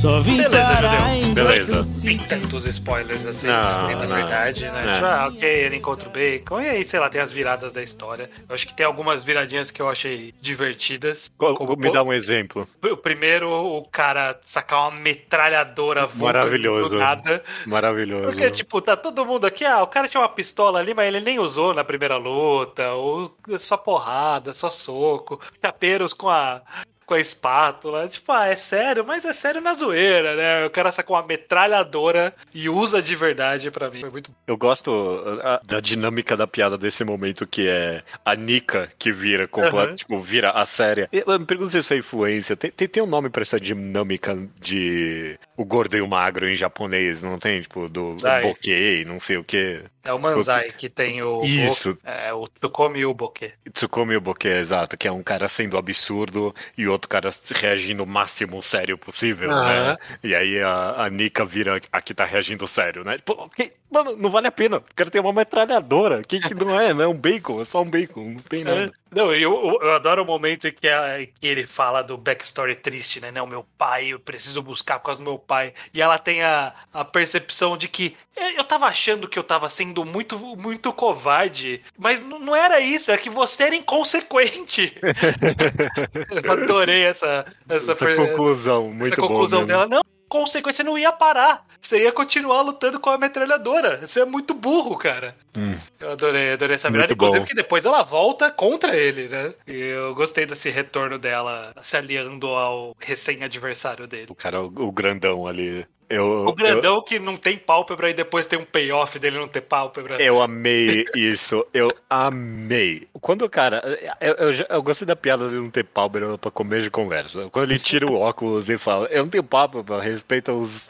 Só 0.00 0.20
vim 0.20 0.36
Beleza, 0.36 0.74
Judeu. 0.74 1.34
Beleza. 1.34 2.02
Tem 2.06 2.18
tantos 2.18 2.64
spoilers 2.66 3.24
assim, 3.24 3.46
Não, 3.46 3.86
né, 3.88 3.94
na 3.94 4.02
não. 4.06 4.16
verdade, 4.16 4.64
né? 4.68 4.84
É. 4.90 4.94
Tipo, 4.94 5.06
ah, 5.06 5.28
ok, 5.32 5.48
ele 5.48 5.76
encontra 5.76 6.08
o 6.08 6.12
Bacon, 6.12 6.60
e 6.60 6.68
aí, 6.68 6.84
sei 6.84 7.00
lá, 7.00 7.08
tem 7.08 7.20
as 7.20 7.32
viradas 7.32 7.72
da 7.72 7.82
história. 7.82 8.28
Eu 8.48 8.54
acho 8.54 8.66
que 8.66 8.74
tem 8.74 8.84
algumas 8.84 9.24
viradinhas 9.24 9.70
que 9.70 9.80
eu 9.80 9.88
achei 9.88 10.34
divertidas. 10.40 11.30
Qual- 11.38 11.54
Como, 11.54 11.74
Me 11.76 11.90
dá 11.90 12.02
um 12.02 12.12
exemplo. 12.12 12.68
O 12.82 12.96
primeiro, 12.96 13.50
o 13.50 13.82
cara 13.84 14.38
sacar 14.44 14.80
uma 14.80 14.90
metralhadora 15.00 16.08
Maravilhoso. 16.14 16.90
do 16.90 16.98
nada. 16.98 17.42
Maravilhoso. 17.66 18.24
Porque, 18.24 18.50
tipo, 18.50 18.80
tá 18.82 18.96
todo 18.96 19.24
mundo 19.24 19.46
aqui, 19.46 19.64
ah, 19.64 19.82
o 19.82 19.86
cara 19.86 20.08
tinha 20.08 20.20
uma 20.20 20.28
pistola 20.28 20.80
ali, 20.80 20.92
mas 20.92 21.06
ele 21.06 21.20
nem 21.20 21.38
usou 21.38 21.72
na 21.72 21.84
primeira 21.84 22.16
luta, 22.16 22.92
ou 22.92 23.34
só 23.58 23.76
porrada, 23.76 24.52
só 24.52 24.68
soco, 24.68 25.40
chapeiros 25.62 26.12
com 26.12 26.28
a, 26.28 26.60
com 27.06 27.14
a 27.14 27.20
espátula. 27.20 28.08
Tipo, 28.08 28.32
ah, 28.32 28.46
é 28.46 28.56
sério, 28.56 29.04
mas 29.04 29.24
é 29.24 29.32
sério 29.32 29.60
na 29.60 29.74
zoeira, 29.74 30.34
né? 30.34 30.66
O 30.66 30.70
cara 30.70 30.92
sacou 30.92 31.16
uma 31.16 31.26
metralhadora 31.26 32.34
e 32.52 32.68
usa 32.68 33.02
de 33.02 33.14
verdade 33.14 33.70
pra 33.70 33.90
mim. 33.90 34.00
Foi 34.00 34.10
muito 34.10 34.30
Eu 34.46 34.56
gosto 34.56 35.22
ah, 35.42 35.60
da 35.64 35.80
dinâmica 35.80 36.36
da 36.36 36.46
piada 36.46 36.76
desse 36.78 37.04
momento, 37.04 37.46
que 37.46 37.68
é 37.68 38.02
a 38.24 38.34
Nika 38.34 38.90
que 38.98 39.12
vira 39.12 39.46
completa, 39.46 39.88
Aham. 39.88 39.96
tipo, 39.96 40.20
vira 40.20 40.50
a 40.50 40.64
séria. 40.66 41.08
Eu 41.12 41.38
me 41.38 41.46
pergunto 41.46 41.70
se 41.70 41.78
isso 41.78 41.94
é 41.94 41.98
influência. 41.98 42.56
Tem, 42.56 42.70
tem, 42.70 42.88
tem 42.88 43.02
um 43.02 43.06
nome 43.06 43.30
pra 43.30 43.42
essa 43.42 43.60
dinâmica 43.60 44.36
de 44.60 45.38
o 45.56 45.64
gordo 45.64 45.96
e 45.96 46.00
o 46.00 46.08
magro 46.08 46.48
em 46.48 46.54
japonês, 46.54 47.22
não 47.22 47.38
tem? 47.38 47.62
Tipo, 47.62 47.88
do 47.88 48.16
Zai. 48.18 48.42
bokeh, 48.42 49.04
não 49.04 49.18
sei 49.20 49.36
o 49.36 49.44
que. 49.44 49.82
É 50.04 50.12
o 50.12 50.18
Manzai 50.18 50.70
que 50.70 50.90
tem 50.90 51.22
o. 51.22 51.42
Isso. 51.42 51.96
É, 52.04 52.32
o 52.32 52.46
Tsukomi 52.46 53.00
e 53.00 53.06
o 53.06 53.14
Bokeh. 53.14 53.54
Tsukumi 53.72 54.16
Oboke, 54.16 54.46
exato, 54.46 54.96
que 54.96 55.08
é 55.08 55.12
um 55.12 55.22
cara 55.22 55.48
sendo 55.48 55.78
absurdo 55.78 56.54
e 56.76 56.86
outro 56.94 57.08
cara 57.08 57.30
reagindo 57.54 58.02
o 58.02 58.06
máximo 58.06 58.62
sério 58.62 58.96
possível, 58.98 59.50
Aham. 59.50 59.92
né? 59.92 59.98
E 60.22 60.34
aí 60.34 60.60
a, 60.60 61.04
a 61.04 61.10
Nika 61.10 61.44
vira 61.44 61.80
a 61.92 62.00
que 62.00 62.14
tá 62.14 62.24
reagindo 62.24 62.66
sério, 62.66 63.04
né? 63.04 63.18
Pô, 63.24 63.48
que- 63.50 63.72
mano, 63.94 64.16
não 64.16 64.30
vale 64.30 64.46
a 64.46 64.52
pena. 64.52 64.78
O 64.78 64.82
cara 64.94 65.10
tem 65.10 65.20
uma 65.20 65.32
metralhadora. 65.32 66.22
Que, 66.22 66.40
que 66.40 66.54
não 66.54 66.78
é, 66.78 66.92
não 66.92 67.04
é 67.04 67.08
um 67.08 67.14
bacon, 67.16 67.62
é 67.62 67.64
só 67.64 67.80
um 67.82 67.88
bacon, 67.88 68.30
não 68.32 68.36
tem 68.42 68.60
É. 68.60 68.64
nada. 68.64 68.92
Não, 69.10 69.32
eu, 69.32 69.78
eu, 69.80 69.92
adoro 69.92 70.22
o 70.22 70.26
momento 70.26 70.66
em 70.66 70.72
que, 70.72 70.88
a- 70.88 71.24
que 71.40 71.46
ele 71.46 71.66
fala 71.68 72.02
do 72.02 72.16
backstory 72.18 72.74
triste, 72.74 73.20
né? 73.20 73.30
Não, 73.30 73.46
meu 73.46 73.64
pai, 73.78 74.08
eu 74.08 74.18
preciso 74.18 74.60
buscar 74.60 74.98
por 74.98 75.06
causa 75.06 75.20
do 75.22 75.30
meu 75.30 75.38
pai. 75.38 75.72
E 75.94 76.02
ela 76.02 76.18
tem 76.18 76.42
a, 76.42 76.74
a 76.92 77.04
percepção 77.04 77.76
de 77.76 77.86
que 77.86 78.16
eu, 78.36 78.48
eu 78.56 78.64
tava 78.64 78.86
achando 78.86 79.28
que 79.28 79.38
eu 79.38 79.44
tava 79.44 79.68
sendo 79.68 80.04
muito, 80.04 80.36
muito 80.56 80.92
covarde, 80.92 81.80
mas 81.96 82.22
n- 82.22 82.40
não 82.40 82.56
era 82.56 82.80
isso, 82.80 83.12
é 83.12 83.16
que 83.16 83.30
você 83.30 83.62
era 83.64 83.76
inconsequente. 83.76 84.92
eu 86.44 86.52
adorei 86.52 87.04
essa, 87.04 87.46
essa, 87.68 87.92
Essa 87.92 88.04
per- 88.04 88.16
conclusão, 88.16 88.88
muito 88.92 89.06
essa 89.12 89.16
conclusão 89.16 89.60
mesmo. 89.60 89.68
dela. 89.68 89.86
Não, 89.86 90.00
consequência 90.34 90.74
você 90.74 90.82
não 90.82 90.98
ia 90.98 91.12
parar. 91.12 91.64
Você 91.80 92.02
ia 92.02 92.10
continuar 92.10 92.62
lutando 92.62 92.98
com 92.98 93.10
a 93.10 93.18
metralhadora. 93.18 94.04
Você 94.04 94.20
é 94.20 94.24
muito 94.24 94.52
burro, 94.52 94.96
cara. 94.96 95.36
Hum. 95.56 95.76
Eu 96.00 96.12
adorei, 96.12 96.52
adorei 96.52 96.74
essa 96.74 96.90
virada. 96.90 97.08
Muito 97.08 97.14
Inclusive 97.14 97.40
bom. 97.40 97.46
que 97.46 97.54
depois 97.54 97.84
ela 97.84 98.02
volta 98.02 98.50
contra 98.50 98.96
ele, 98.96 99.28
né? 99.28 99.54
E 99.66 99.76
eu 99.76 100.14
gostei 100.14 100.44
desse 100.44 100.70
retorno 100.70 101.18
dela 101.18 101.72
se 101.80 101.96
aliando 101.96 102.48
ao 102.48 102.96
recém-adversário 102.98 104.06
dele. 104.06 104.26
O 104.28 104.34
cara, 104.34 104.60
o, 104.60 104.66
o 104.66 104.90
grandão 104.90 105.46
ali. 105.46 105.86
Eu, 106.08 106.46
O 106.46 106.54
grandão 106.54 107.02
que 107.02 107.18
não 107.18 107.36
tem 107.36 107.56
pálpebra 107.56 108.10
e 108.10 108.14
depois 108.14 108.46
tem 108.46 108.58
um 108.58 108.64
payoff 108.64 109.18
dele 109.18 109.38
não 109.38 109.48
ter 109.48 109.62
pálpebra. 109.62 110.22
Eu 110.22 110.42
amei 110.42 111.04
isso, 111.14 111.66
eu 111.72 111.92
amei. 112.08 113.08
Quando 113.20 113.42
o 113.42 113.50
cara. 113.50 113.82
Eu, 114.20 114.34
eu, 114.34 114.66
eu 114.68 114.82
gostei 114.82 115.06
da 115.06 115.16
piada 115.16 115.48
de 115.48 115.54
não 115.54 115.70
ter 115.70 115.84
pálpebra 115.84 116.36
pra 116.36 116.50
comer 116.50 116.82
de 116.82 116.90
conversa. 116.90 117.48
Quando 117.50 117.70
ele 117.70 117.78
tira 117.78 118.06
o 118.06 118.14
óculos 118.14 118.68
e 118.68 118.76
fala, 118.76 119.06
eu 119.06 119.22
não 119.22 119.30
tenho 119.30 119.44
pálpebra, 119.44 120.00
respeita 120.00 120.52
os. 120.52 120.88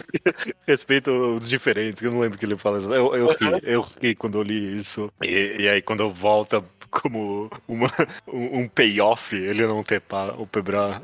respeita 0.66 1.10
os 1.12 1.48
diferentes, 1.48 2.00
que 2.00 2.06
eu 2.06 2.12
não 2.12 2.20
lembro 2.20 2.36
o 2.36 2.38
que 2.38 2.46
ele 2.46 2.56
fala. 2.56 2.78
Eu, 2.78 3.14
eu 3.14 3.26
ri, 3.28 3.60
eu 3.62 3.86
ri 4.00 4.14
quando 4.14 4.38
eu 4.38 4.42
li 4.42 4.78
isso. 4.78 5.10
E, 5.22 5.56
e 5.60 5.68
aí 5.68 5.82
quando 5.82 6.10
volta 6.10 6.64
como 6.90 7.50
uma, 7.68 7.90
um, 8.26 8.60
um 8.60 8.68
payoff 8.68 9.34
ele 9.36 9.66
não 9.66 9.82
ter 9.82 10.00
pa, 10.00 10.34
o 10.36 10.46
Pebra. 10.46 11.02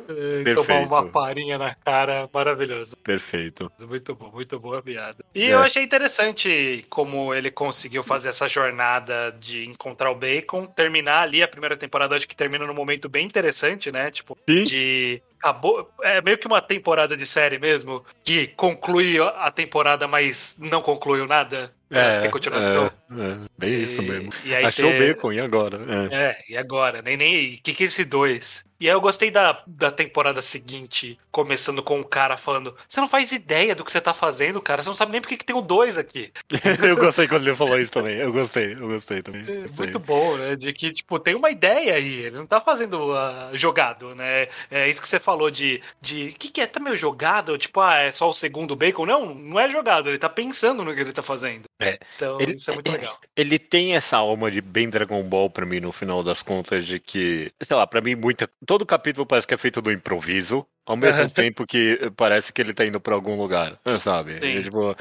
Tomar 0.54 0.80
uma 0.80 1.06
parinha 1.06 1.56
na 1.58 1.74
cara, 1.74 2.28
maravilhoso. 2.32 2.96
Perfeito. 2.98 3.70
Muito 3.88 4.14
bom, 4.14 4.30
muito 4.32 4.58
boa 4.58 4.78
a 4.78 4.82
piada. 4.82 5.24
E 5.34 5.44
É. 5.44 5.54
eu 5.54 5.60
achei 5.60 5.82
interessante 5.82 6.84
como 6.90 7.32
ele 7.32 7.50
conseguiu 7.50 8.02
fazer 8.02 8.28
essa 8.30 8.48
jornada 8.48 9.34
de 9.40 9.64
encontrar 9.66 10.10
o 10.10 10.14
Bacon, 10.14 10.66
terminar 10.66 11.22
ali 11.22 11.42
a 11.42 11.48
primeira 11.48 11.76
temporada, 11.76 12.16
acho 12.16 12.28
que 12.28 12.36
termina 12.36 12.66
num 12.66 12.74
momento 12.74 13.08
bem 13.08 13.24
interessante, 13.24 13.90
né? 13.92 14.10
Tipo, 14.10 14.36
Sim. 14.48 14.64
de. 14.64 15.22
Acabou. 15.38 15.90
É 16.02 16.20
meio 16.20 16.38
que 16.38 16.46
uma 16.46 16.60
temporada 16.60 17.16
de 17.16 17.26
série 17.26 17.58
mesmo, 17.58 18.04
que 18.24 18.48
conclui 18.48 19.18
a 19.20 19.50
temporada, 19.50 20.08
mas 20.08 20.56
não 20.58 20.80
concluiu 20.82 21.26
nada. 21.26 21.72
pra 21.88 22.20
ter 22.22 22.30
continuação. 22.30 22.86
é, 22.86 22.88
é, 22.88 23.38
bem 23.56 23.82
isso 23.82 24.02
mesmo. 24.02 24.32
E 24.44 24.54
Achou 24.54 24.88
o 24.88 24.92
ter- 24.92 25.14
bacon, 25.14 25.32
e 25.32 25.40
agora? 25.40 25.78
É. 26.10 26.14
É, 26.30 26.44
e 26.48 26.56
agora? 26.56 27.00
Nem, 27.02 27.16
nem. 27.16 27.54
O 27.54 27.62
que, 27.62 27.74
que 27.74 27.84
é 27.84 27.86
esse 27.86 28.04
dois? 28.04 28.64
E 28.78 28.88
aí 28.88 28.94
eu 28.94 29.00
gostei 29.00 29.30
da, 29.30 29.62
da 29.66 29.90
temporada 29.90 30.42
seguinte, 30.42 31.18
começando 31.30 31.82
com 31.82 32.00
o 32.00 32.04
cara 32.04 32.36
falando: 32.36 32.76
Você 32.88 33.00
não 33.00 33.08
faz 33.08 33.32
ideia 33.32 33.74
do 33.74 33.84
que 33.84 33.92
você 33.92 34.00
tá 34.00 34.12
fazendo, 34.14 34.60
cara. 34.60 34.82
Você 34.82 34.88
não 34.88 34.96
sabe 34.96 35.12
nem 35.12 35.20
por 35.20 35.28
que 35.28 35.36
que 35.36 35.44
tem 35.44 35.56
o 35.56 35.62
dois 35.62 35.96
aqui. 35.98 36.32
eu 36.82 36.96
gostei 36.96 37.28
quando 37.28 37.46
ele 37.46 37.56
falou 37.56 37.78
isso 37.78 37.92
também. 37.92 38.16
Eu 38.16 38.32
gostei, 38.32 38.72
eu 38.74 38.88
gostei 38.88 39.22
também. 39.22 39.42
É 39.42 39.62
Gostei. 39.62 39.70
muito 39.76 39.98
bom, 39.98 40.36
né? 40.36 40.56
De 40.56 40.72
que, 40.72 40.92
tipo, 40.92 41.18
tem 41.18 41.34
uma 41.34 41.50
ideia 41.50 41.94
aí. 41.94 42.22
Ele 42.26 42.36
não 42.36 42.46
tá 42.46 42.60
fazendo 42.60 43.12
ah, 43.12 43.50
jogado, 43.54 44.14
né? 44.14 44.48
É 44.70 44.88
isso 44.88 45.00
que 45.00 45.08
você 45.08 45.18
falou 45.18 45.50
de. 45.50 45.82
de 46.00 46.28
o 46.28 46.34
que, 46.34 46.50
que 46.50 46.60
é? 46.60 46.66
Tá 46.66 46.80
meio 46.80 46.96
jogado? 46.96 47.56
Tipo, 47.58 47.80
ah, 47.80 47.96
é 47.96 48.10
só 48.10 48.28
o 48.28 48.34
segundo 48.34 48.76
bacon? 48.76 49.06
Não, 49.06 49.34
não 49.34 49.58
é 49.60 49.68
jogado. 49.68 50.08
Ele 50.08 50.18
tá 50.18 50.28
pensando 50.28 50.84
no 50.84 50.94
que 50.94 51.00
ele 51.00 51.12
tá 51.12 51.22
fazendo. 51.22 51.64
É. 51.80 51.98
Então, 52.16 52.40
Ele- 52.40 52.54
isso 52.54 52.70
é 52.70 52.74
muito 52.74 52.90
legal. 52.90 53.18
Ele 53.36 53.58
tem 53.58 53.94
essa 53.94 54.16
alma 54.16 54.50
de 54.50 54.60
bem 54.60 54.88
Dragon 54.88 55.22
Ball 55.22 55.50
pra 55.50 55.66
mim 55.66 55.80
no 55.80 55.92
final 55.92 56.22
das 56.22 56.42
contas, 56.42 56.86
de 56.86 56.98
que, 56.98 57.52
sei 57.62 57.76
lá, 57.76 57.86
pra 57.86 58.00
mim, 58.00 58.14
muita. 58.14 58.48
Todo 58.66 58.84
capítulo 58.84 59.24
parece 59.24 59.46
que 59.46 59.54
é 59.54 59.56
feito 59.56 59.80
do 59.80 59.92
improviso. 59.92 60.66
Ao 60.84 60.96
mesmo 60.96 61.22
Aham. 61.22 61.28
tempo 61.30 61.66
que 61.66 61.98
parece 62.16 62.52
que 62.52 62.60
ele 62.60 62.72
tá 62.72 62.84
indo 62.86 63.00
pra 63.00 63.14
algum 63.14 63.36
lugar, 63.36 63.78
sabe? 64.00 64.38
Sim. 64.40 64.58
É, 64.58 64.62
tipo, 64.62 64.96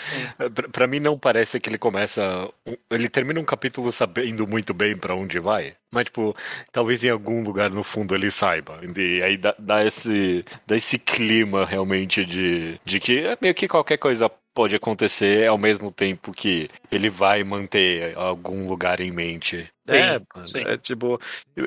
pra, 0.54 0.69
pra 0.69 0.88
mim 0.88 0.99
não 0.99 1.17
parece 1.17 1.60
que 1.60 1.69
ele 1.69 1.78
começa. 1.78 2.49
Ele 2.89 3.08
termina 3.08 3.39
um 3.39 3.45
capítulo 3.45 3.91
sabendo 3.91 4.47
muito 4.47 4.73
bem 4.73 4.97
pra 4.97 5.13
onde 5.13 5.39
vai. 5.39 5.75
Mas, 5.91 6.06
tipo, 6.06 6.36
talvez 6.71 7.04
em 7.04 7.10
algum 7.10 7.43
lugar 7.43 7.69
no 7.69 7.84
fundo 7.84 8.15
ele 8.15 8.32
saiba. 8.32 8.80
E 8.97 9.21
aí 9.21 9.38
dá, 9.38 9.56
dá 9.60 9.86
esse, 9.86 10.43
dá 10.65 10.75
esse 10.75 10.97
clima 10.97 11.65
realmente 11.65 12.25
de, 12.25 12.80
de 12.84 12.99
que 12.99 13.19
é 13.19 13.38
meio 13.39 13.54
que 13.54 13.67
qualquer 13.67 13.97
coisa 13.97 14.30
pode 14.56 14.73
acontecer 14.73 15.47
ao 15.47 15.58
mesmo 15.58 15.91
tempo 15.91 16.32
que 16.32 16.69
ele 16.91 17.10
vai 17.10 17.43
manter 17.43 18.17
algum 18.17 18.67
lugar 18.67 19.01
em 19.01 19.12
mente. 19.12 19.69
Sim, 19.88 19.93
é, 19.95 20.21
sim. 20.45 20.63
é 20.65 20.78
tipo. 20.78 21.19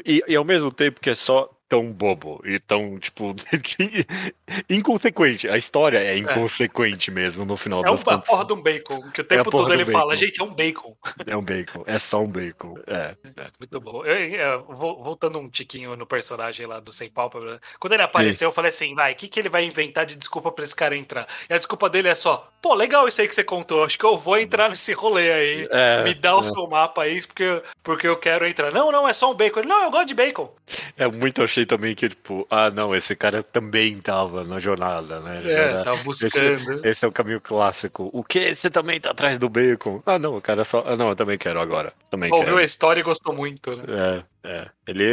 E, 0.04 0.24
e 0.26 0.34
ao 0.34 0.44
mesmo 0.44 0.72
tempo 0.72 0.98
que 1.00 1.11
é 1.11 1.14
só 1.14 1.48
tão 1.68 1.92
bobo 1.92 2.40
e 2.44 2.59
tão, 2.59 2.98
tipo, 2.98 3.35
que- 3.62 4.07
inconsequente. 4.68 5.48
A 5.48 5.57
história 5.57 5.98
é 5.98 6.16
inconsequente 6.16 7.11
mesmo 7.11 7.44
no 7.44 7.57
final 7.57 7.85
É 7.85 7.88
um, 7.90 7.94
das 7.94 8.02
a 8.02 8.04
contas. 8.12 8.28
porra 8.28 8.44
de 8.44 8.52
um 8.54 8.62
bacon. 8.62 9.11
Que 9.11 9.20
o 9.20 9.22
É 9.22 9.24
tempo 9.24 9.50
porra 9.50 9.64
todo 9.64 9.68
do 9.68 9.74
ele 9.74 9.85
fala, 9.85 10.07
bacon. 10.12 10.16
gente, 10.16 10.40
é 10.40 10.44
um 10.44 10.54
bacon. 10.54 10.96
É 11.26 11.37
um 11.37 11.42
bacon. 11.42 11.85
É 11.87 11.98
só 11.98 12.22
um 12.22 12.26
bacon. 12.28 12.74
É. 12.87 13.14
Muito 13.59 13.81
bom. 13.81 14.04
Eu, 14.04 14.16
eu- 14.16 14.64
vo- 14.64 15.02
voltando 15.02 15.38
um 15.38 15.48
tiquinho 15.48 15.96
no 15.96 16.07
personagem 16.07 16.66
lá 16.66 16.81
do 16.81 16.92
Sem 16.92 17.11
Pálpebra, 17.11 17.61
quando 17.78 17.92
ele 17.92 18.02
apareceu, 18.02 18.48
eu 18.48 18.52
falei 18.52 18.70
assim, 18.70 18.94
vai, 18.94 19.12
o 19.12 19.16
que, 19.16 19.28
que 19.28 19.38
ele 19.38 19.48
vai 19.48 19.64
inventar 19.64 20.07
de 20.07 20.16
desculpa 20.16 20.50
pra 20.50 20.64
esse 20.64 20.74
cara 20.74 20.96
entrar? 20.96 21.26
E 21.48 21.52
a 21.54 21.57
desculpa 21.59 21.88
dele 21.90 22.09
é 22.09 22.14
só, 22.14 22.50
pô, 22.62 22.74
legal 22.74 23.07
isso 23.09 23.20
aí 23.20 23.28
que 23.28 23.35
você 23.35 23.44
contou, 23.44 23.85
acho 23.85 23.98
que 23.98 24.04
eu 24.04 24.16
vou 24.16 24.38
entrar 24.38 24.68
nesse 24.70 24.92
rolê 24.92 25.31
aí. 25.33 25.68
É, 25.70 26.02
Me 26.04 26.14
dá 26.14 26.37
o 26.37 26.40
é. 26.40 26.44
seu 26.44 26.66
mapa 26.66 27.02
aí, 27.02 27.20
porque, 27.26 27.62
porque 27.83 28.07
eu 28.09 28.16
quero 28.16 28.46
entrar. 28.46 28.72
Não, 28.72 28.90
não, 28.90 29.07
é 29.09 29.12
só 29.12 29.31
um 29.31 29.35
bacon. 29.35 29.61
Ele, 29.61 29.68
Não, 29.68 29.83
eu 29.85 29.90
gosto 29.90 30.09
de 30.09 30.14
bacon. 30.14 30.52
É 30.96 31.07
muito 31.09 31.42
achei 31.59 31.66
também 31.66 31.94
que, 31.94 32.09
tipo, 32.09 32.47
ah, 32.51 32.71
não, 32.71 32.94
esse 32.94 33.14
cara 33.16 33.42
também 33.42 33.99
tava 34.01 34.44
na 34.44 34.59
jornada, 34.61 35.21
né? 35.21 35.42
É, 35.44 35.51
Era- 35.53 35.85
tava 35.85 35.97
buscando. 36.05 36.87
Esse 36.87 37.05
é 37.05 37.09
o 37.09 37.12
caminho 37.12 37.40
clássico. 37.40 38.09
O 38.12 38.23
que? 38.23 38.55
Você 38.55 38.71
também 38.71 39.01
tá 39.01 39.11
atrás 39.11 39.38
do 39.38 39.49
bacon? 39.49 40.03
Ah, 40.07 40.18
não, 40.18 40.37
o 40.37 40.40
cara 40.40 40.64
só. 40.64 40.83
Ah, 40.87 40.97
não, 40.97 41.09
eu 41.09 41.16
também 41.16 41.37
quero 41.38 41.61
agora. 41.61 41.92
Também 42.11 42.31
Ouviu 42.33 42.47
quero. 42.47 42.59
a 42.59 42.64
história 42.64 43.01
e 43.01 43.05
gostou 43.05 43.35
muito, 43.35 43.75
né? 43.77 43.85
É, 43.88 44.23
é. 44.44 44.68
Ele, 44.87 45.05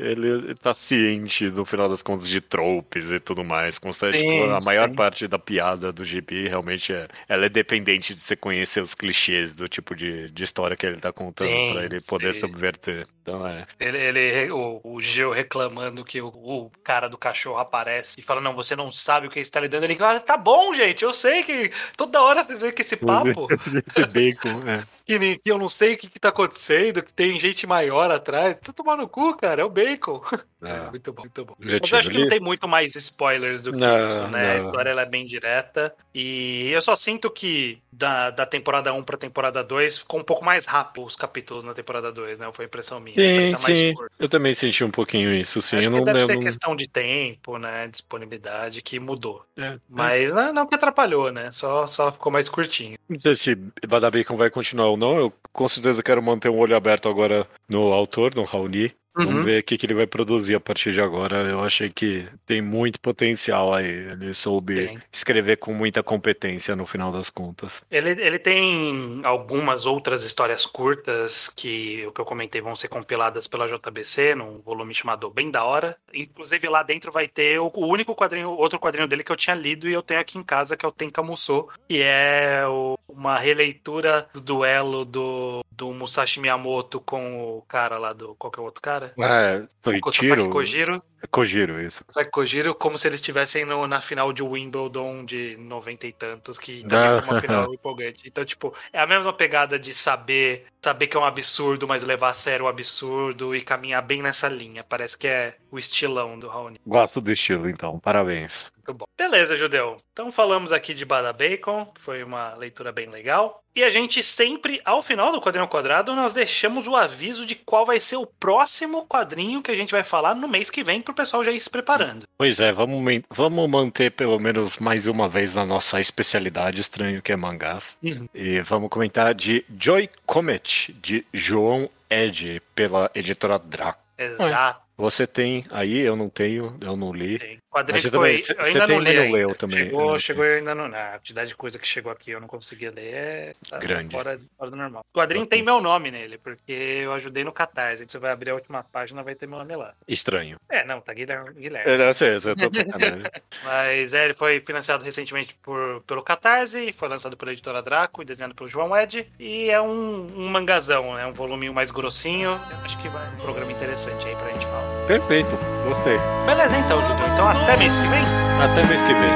ele 0.00 0.54
tá 0.56 0.74
ciente, 0.74 1.48
no 1.50 1.64
final 1.64 1.88
das 1.88 2.02
contas, 2.02 2.26
de 2.28 2.40
tropes 2.40 3.10
e 3.10 3.20
tudo 3.20 3.44
mais. 3.44 3.78
Constante, 3.78 4.18
Sim, 4.18 4.28
tipo, 4.28 4.50
a 4.50 4.60
maior 4.60 4.88
sim. 4.88 4.94
parte 4.94 5.28
da 5.28 5.38
piada 5.38 5.92
do 5.92 6.04
GB 6.04 6.48
realmente 6.48 6.92
é. 6.92 7.06
Ela 7.28 7.46
é 7.46 7.48
dependente 7.48 8.14
de 8.14 8.20
você 8.20 8.34
conhecer 8.34 8.80
os 8.80 8.94
clichês 8.94 9.54
do 9.54 9.68
tipo 9.68 9.94
de, 9.94 10.30
de 10.30 10.42
história 10.42 10.76
que 10.76 10.84
ele 10.86 10.96
tá 10.98 11.12
contando 11.12 11.72
pra 11.72 11.84
ele 11.84 12.00
poder 12.00 12.34
sim. 12.34 12.40
subverter. 12.40 13.06
Então 13.22 13.46
é. 13.46 13.64
Ele, 13.78 13.98
ele- 13.98 14.50
o, 14.50 14.80
o 14.82 15.00
Geo 15.00 15.32
reclamando 15.32 16.04
que 16.04 16.20
o, 16.20 16.28
o 16.28 16.70
cara 16.82 17.08
do 17.08 17.18
cachorro 17.18 17.58
aparece 17.58 18.18
e 18.18 18.22
fala: 18.22 18.40
Não, 18.40 18.54
você 18.54 18.74
não 18.74 18.90
sabe 18.90 19.26
o 19.26 19.30
que 19.30 19.38
está 19.38 19.60
lidando. 19.60 19.84
Ele 19.84 19.94
fala: 19.94 20.18
Tá 20.18 20.36
bom, 20.36 20.74
gente, 20.74 21.04
eu 21.04 21.12
sei 21.12 21.42
que 21.44 21.70
toda 21.96 22.20
hora 22.22 22.42
vocês 22.42 22.60
veem 22.60 22.72
que 22.72 22.82
esse 22.82 22.96
papo, 22.96 23.46
Esse 23.86 24.06
bacon, 24.06 24.62
é. 24.68 24.82
Que, 25.06 25.18
nem- 25.18 25.38
que 25.38 25.50
eu 25.50 25.58
não 25.58 25.68
sei 25.68 25.94
o 25.94 25.98
que, 25.98 26.08
que 26.08 26.18
tá 26.18 26.30
acontecendo, 26.30 27.02
que 27.02 27.12
tem 27.12 27.38
gente 27.38 27.66
maior 27.66 28.10
atrás. 28.10 28.58
Tá 28.58 28.72
tomando 28.72 29.02
no 29.02 29.08
cu, 29.08 29.36
cara, 29.36 29.62
é 29.62 29.64
o 29.64 29.70
bacon. 29.70 30.20
É. 30.62 30.90
muito 30.90 31.12
bom, 31.12 31.22
muito 31.22 31.44
bom. 31.44 31.54
Mas 31.58 31.92
eu 31.92 31.98
acho 31.98 32.10
que 32.10 32.18
não 32.18 32.28
tem 32.28 32.40
muito 32.40 32.66
mais 32.66 32.94
spoilers 32.96 33.62
do 33.62 33.72
que 33.72 33.78
Não, 33.78 34.04
isso, 34.06 34.26
né? 34.28 34.56
A 34.56 34.58
não. 34.58 34.66
história 34.66 34.90
ela 34.90 35.02
é 35.02 35.06
bem 35.06 35.24
direta. 35.24 35.94
E 36.18 36.70
eu 36.70 36.80
só 36.80 36.96
sinto 36.96 37.28
que 37.30 37.78
da, 37.92 38.30
da 38.30 38.46
temporada 38.46 38.90
1 38.90 39.02
pra 39.02 39.18
temporada 39.18 39.62
2 39.62 39.98
ficou 39.98 40.18
um 40.18 40.22
pouco 40.24 40.42
mais 40.42 40.64
rápido 40.64 41.04
os 41.04 41.14
capítulos 41.14 41.62
na 41.62 41.74
temporada 41.74 42.10
2, 42.10 42.38
né? 42.38 42.48
Foi 42.54 42.64
impressão 42.64 42.98
minha. 42.98 43.16
Sim, 43.54 43.56
sim. 43.58 43.94
Eu 44.18 44.26
também 44.26 44.54
senti 44.54 44.82
um 44.82 44.90
pouquinho 44.90 45.30
isso, 45.34 45.60
sim. 45.60 45.76
Acho 45.76 45.88
eu 45.88 45.92
que 45.92 45.96
não, 45.98 46.04
deve 46.04 46.22
eu 46.22 46.26
ser 46.26 46.38
questão 46.38 46.74
de 46.74 46.88
tempo, 46.88 47.58
né? 47.58 47.86
Disponibilidade 47.88 48.80
que 48.80 48.98
mudou. 48.98 49.44
É, 49.58 49.78
Mas 49.90 50.32
não, 50.32 50.54
não 50.54 50.66
que 50.66 50.74
atrapalhou, 50.74 51.30
né? 51.30 51.52
Só, 51.52 51.86
só 51.86 52.10
ficou 52.10 52.32
mais 52.32 52.48
curtinho. 52.48 52.96
Não 53.06 53.18
sei 53.18 53.34
se 53.34 53.54
Badabacon 53.86 54.38
vai 54.38 54.48
continuar 54.48 54.86
ou 54.86 54.96
não. 54.96 55.18
Eu 55.18 55.32
com 55.52 55.68
certeza 55.68 56.02
quero 56.02 56.22
manter 56.22 56.48
um 56.48 56.58
olho 56.58 56.74
aberto 56.74 57.10
agora 57.10 57.46
no 57.68 57.92
autor, 57.92 58.34
no 58.34 58.44
Raoni. 58.44 58.90
Uhum. 59.16 59.24
Vamos 59.24 59.44
ver 59.44 59.60
o 59.60 59.64
que, 59.64 59.78
que 59.78 59.86
ele 59.86 59.94
vai 59.94 60.06
produzir 60.06 60.54
a 60.54 60.60
partir 60.60 60.92
de 60.92 61.00
agora. 61.00 61.36
Eu 61.48 61.60
achei 61.64 61.88
que 61.90 62.26
tem 62.44 62.60
muito 62.60 63.00
potencial 63.00 63.72
aí. 63.72 63.86
Ele 63.86 64.34
soube 64.34 64.86
Tem. 64.86 64.98
escrever 65.12 65.56
com 65.56 65.72
muita 65.72 66.02
competência 66.02 66.76
no 66.76 66.84
final 66.86 67.10
das 67.10 67.30
contas. 67.30 67.82
Ele, 67.90 68.10
ele 68.10 68.38
tem 68.38 69.20
algumas 69.24 69.86
outras 69.86 70.22
histórias 70.24 70.66
curtas 70.66 71.48
que, 71.54 72.04
o 72.06 72.12
que 72.12 72.20
eu 72.20 72.24
comentei, 72.24 72.60
vão 72.60 72.76
ser 72.76 72.88
compiladas 72.88 73.46
pela 73.46 73.66
JBC 73.66 74.34
num 74.34 74.58
volume 74.60 74.92
chamado 74.94 75.30
Bem 75.30 75.50
da 75.50 75.64
Hora. 75.64 75.96
Inclusive 76.12 76.68
lá 76.68 76.82
dentro 76.82 77.10
vai 77.10 77.26
ter 77.26 77.58
o, 77.58 77.70
o 77.74 77.86
único 77.86 78.14
quadrinho, 78.14 78.50
outro 78.50 78.78
quadrinho 78.78 79.08
dele 79.08 79.24
que 79.24 79.32
eu 79.32 79.36
tinha 79.36 79.56
lido 79.56 79.88
e 79.88 79.92
eu 79.92 80.02
tenho 80.02 80.20
aqui 80.20 80.38
em 80.38 80.42
casa, 80.42 80.76
que 80.76 80.84
é 80.84 80.88
o 80.88 80.92
Tenkamuso, 80.92 81.68
que 81.88 82.02
é 82.02 82.64
o- 82.68 82.96
uma 83.08 83.38
releitura 83.38 84.28
do 84.34 84.40
duelo 84.40 85.04
do, 85.04 85.64
do 85.70 85.90
Musashi 85.92 86.38
Miyamoto 86.40 87.00
com 87.00 87.56
o 87.58 87.62
cara 87.62 87.96
lá 87.98 88.12
do. 88.12 88.34
Qual 88.34 88.50
que 88.50 88.58
é 88.58 88.62
o 88.62 88.66
outro 88.66 88.82
cara? 88.82 89.05
É, 89.18 89.66
foi 89.82 89.96
O 89.98 90.00
Kosasaki 90.00 90.28
tiro. 90.28 90.50
Kojiro. 90.50 91.02
Kojiro, 91.26 91.80
isso. 91.80 92.04
Saki 92.08 92.30
Kojiro 92.30 92.74
como 92.74 92.98
se 92.98 93.06
eles 93.08 93.20
estivessem 93.20 93.64
na 93.64 94.00
final 94.00 94.32
de 94.32 94.42
Wimbledon 94.42 95.24
de 95.24 95.56
90 95.56 96.06
e 96.06 96.12
tantos, 96.12 96.58
que 96.58 96.82
também 96.84 97.20
foi 97.20 97.30
uma 97.30 97.40
final 97.40 97.74
empolgante. 97.74 98.22
Então, 98.26 98.44
tipo, 98.44 98.74
é 98.92 99.00
a 99.00 99.06
mesma 99.06 99.32
pegada 99.32 99.78
de 99.78 99.92
saber, 99.94 100.66
saber 100.82 101.06
que 101.06 101.16
é 101.16 101.20
um 101.20 101.24
absurdo, 101.24 101.86
mas 101.86 102.02
levar 102.02 102.28
a 102.28 102.34
sério 102.34 102.66
o 102.66 102.68
absurdo 102.68 103.54
e 103.54 103.60
caminhar 103.60 104.02
bem 104.02 104.22
nessa 104.22 104.48
linha. 104.48 104.84
Parece 104.84 105.16
que 105.16 105.26
é 105.26 105.56
o 105.70 105.78
estilão 105.78 106.38
do 106.38 106.48
Raoni. 106.48 106.80
Gosto 106.86 107.20
do 107.20 107.32
estilo, 107.32 107.68
então. 107.68 107.98
Parabéns. 107.98 108.70
Muito 108.76 108.94
bom. 108.94 109.06
Beleza, 109.16 109.56
Judeu. 109.56 109.96
Então 110.12 110.30
falamos 110.30 110.70
aqui 110.70 110.94
de 110.94 111.04
Bada 111.04 111.32
Bacon, 111.32 111.86
que 111.86 112.00
foi 112.00 112.22
uma 112.22 112.54
leitura 112.54 112.92
bem 112.92 113.08
legal. 113.08 113.62
E 113.74 113.82
a 113.82 113.90
gente 113.90 114.22
sempre, 114.22 114.80
ao 114.84 115.02
final 115.02 115.32
do 115.32 115.40
quadrinho 115.40 115.68
quadrado, 115.68 116.14
nós 116.14 116.32
deixamos 116.32 116.86
o 116.86 116.96
aviso 116.96 117.44
de 117.44 117.54
qual 117.54 117.84
vai 117.84 118.00
ser 118.00 118.16
o 118.16 118.24
próximo 118.24 119.04
quadrinho 119.06 119.60
que 119.60 119.70
a 119.70 119.74
gente 119.74 119.90
vai 119.90 120.02
falar 120.02 120.34
no 120.34 120.48
mês 120.48 120.70
que 120.70 120.82
vem, 120.82 121.02
pro 121.02 121.12
pessoal 121.16 121.42
já 121.42 121.50
ir 121.50 121.60
se 121.60 121.70
preparando. 121.70 122.26
Pois 122.38 122.60
é, 122.60 122.72
vamos, 122.72 123.02
vamos 123.30 123.68
manter 123.68 124.10
pelo 124.12 124.38
menos 124.38 124.78
mais 124.78 125.06
uma 125.06 125.28
vez 125.28 125.54
na 125.54 125.66
nossa 125.66 126.00
especialidade 126.00 126.80
estranho 126.80 127.22
que 127.22 127.32
é 127.32 127.36
mangás. 127.36 127.98
Uhum. 128.02 128.28
E 128.34 128.60
vamos 128.60 128.90
comentar 128.90 129.34
de 129.34 129.64
Joy 129.78 130.08
Comet, 130.24 130.94
de 131.02 131.26
João 131.32 131.90
Ed, 132.08 132.62
pela 132.74 133.10
editora 133.14 133.58
Draco. 133.58 134.00
Exato. 134.16 134.86
Você 134.96 135.26
tem 135.26 135.64
aí, 135.70 135.98
eu 135.98 136.16
não 136.16 136.28
tenho, 136.28 136.74
eu 136.80 136.96
não 136.96 137.12
li. 137.12 137.38
Tem. 137.38 137.58
Quadrinho 137.76 138.00
foi. 138.02 138.10
também- 138.10 138.36
você- 138.38 138.52
eu 138.52 138.64
ainda 138.64 138.86
tem, 138.86 138.96
não 138.96 139.04
li. 139.04 139.14
não 139.16 139.30
leu 139.32 139.54
também. 139.54 139.84
Chegou, 139.84 140.14
Ah, 140.14 140.18
chegou 140.18 140.44
eu 140.44 140.58
ainda 140.58 140.74
não. 140.74 140.88
Na 140.88 141.12
quantidade 141.18 141.48
de 141.48 141.54
coisa 141.56 141.78
que 141.78 141.86
chegou 141.86 142.10
aqui 142.12 142.30
eu 142.30 142.40
não 142.40 142.48
consegui 142.48 142.88
ler 142.90 143.14
é 143.14 143.54
tá 143.68 143.78
Grande. 143.78 144.14
Fora, 144.14 144.38
fora 144.58 144.70
do 144.70 144.76
normal. 144.76 145.04
O 145.12 145.18
quadrinho 145.18 145.46
tem 145.46 145.62
meu 145.62 145.80
nome 145.80 146.10
nele, 146.10 146.38
porque 146.38 146.72
eu 146.72 147.12
ajudei 147.12 147.44
no 147.44 147.52
Catarse. 147.52 148.04
Você 148.08 148.18
vai 148.18 148.30
abrir 148.32 148.50
a 148.50 148.54
última 148.54 148.82
página, 148.82 149.22
vai 149.22 149.34
ter 149.34 149.46
meu 149.46 149.58
nome 149.58 149.76
lá. 149.76 149.94
Estranho. 150.08 150.56
É, 150.70 150.84
não, 150.84 151.00
tá 151.00 151.12
Guilherme. 151.12 151.52
Guilherme. 151.54 151.90
É, 151.90 151.98
não 151.98 152.12
sei, 152.12 152.36
eu 152.36 152.40
tô. 152.40 152.50
Mas 153.64 154.12
é, 154.14 154.24
ele 154.24 154.34
foi 154.34 154.60
financiado 154.60 155.04
recentemente 155.04 155.54
por, 155.62 156.02
pelo 156.06 156.22
Catarse, 156.22 156.92
foi 156.92 157.08
lançado 157.08 157.36
pela 157.36 157.52
editora 157.52 157.82
Draco 157.82 158.22
e 158.22 158.24
desenhado 158.24 158.54
pelo 158.54 158.68
João 158.68 158.96
Ed. 158.96 159.26
E 159.38 159.68
é 159.70 159.80
um, 159.80 160.26
um 160.36 160.48
mangazão, 160.48 161.14
né? 161.14 161.26
Um 161.26 161.32
voluminho 161.32 161.74
mais 161.74 161.90
grossinho. 161.90 162.50
Eu 162.70 162.76
acho 162.84 163.00
que 163.00 163.08
vai 163.08 163.26
um 163.28 163.36
programa 163.36 163.72
interessante 163.72 164.26
aí 164.26 164.34
pra 164.36 164.50
gente 164.50 164.64
falar. 164.66 164.95
Perfeito, 165.06 165.56
gostei. 165.86 166.18
Beleza, 166.46 166.76
então, 166.78 167.00
Judeu. 167.00 167.26
Então 167.32 167.48
até 167.48 167.76
mês 167.76 167.92
que 167.92 168.08
vem. 168.08 168.24
Até 168.60 168.84
mês 168.86 169.02
que 169.02 169.14
vem. 169.14 169.30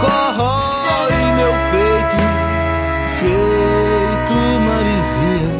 Corrói 0.00 1.32
meu 1.36 1.52
peito, 1.72 2.16
feito 3.18 4.34
maresia. 4.60 5.54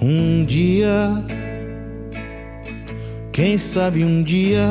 Um 0.00 0.44
dia, 0.46 1.10
quem 3.32 3.58
sabe 3.58 4.02
um 4.02 4.22
dia, 4.22 4.68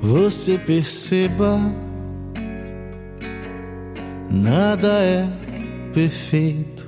você 0.00 0.58
perceba, 0.58 1.58
nada 4.30 5.02
é 5.02 5.26
perfeito. 5.94 6.87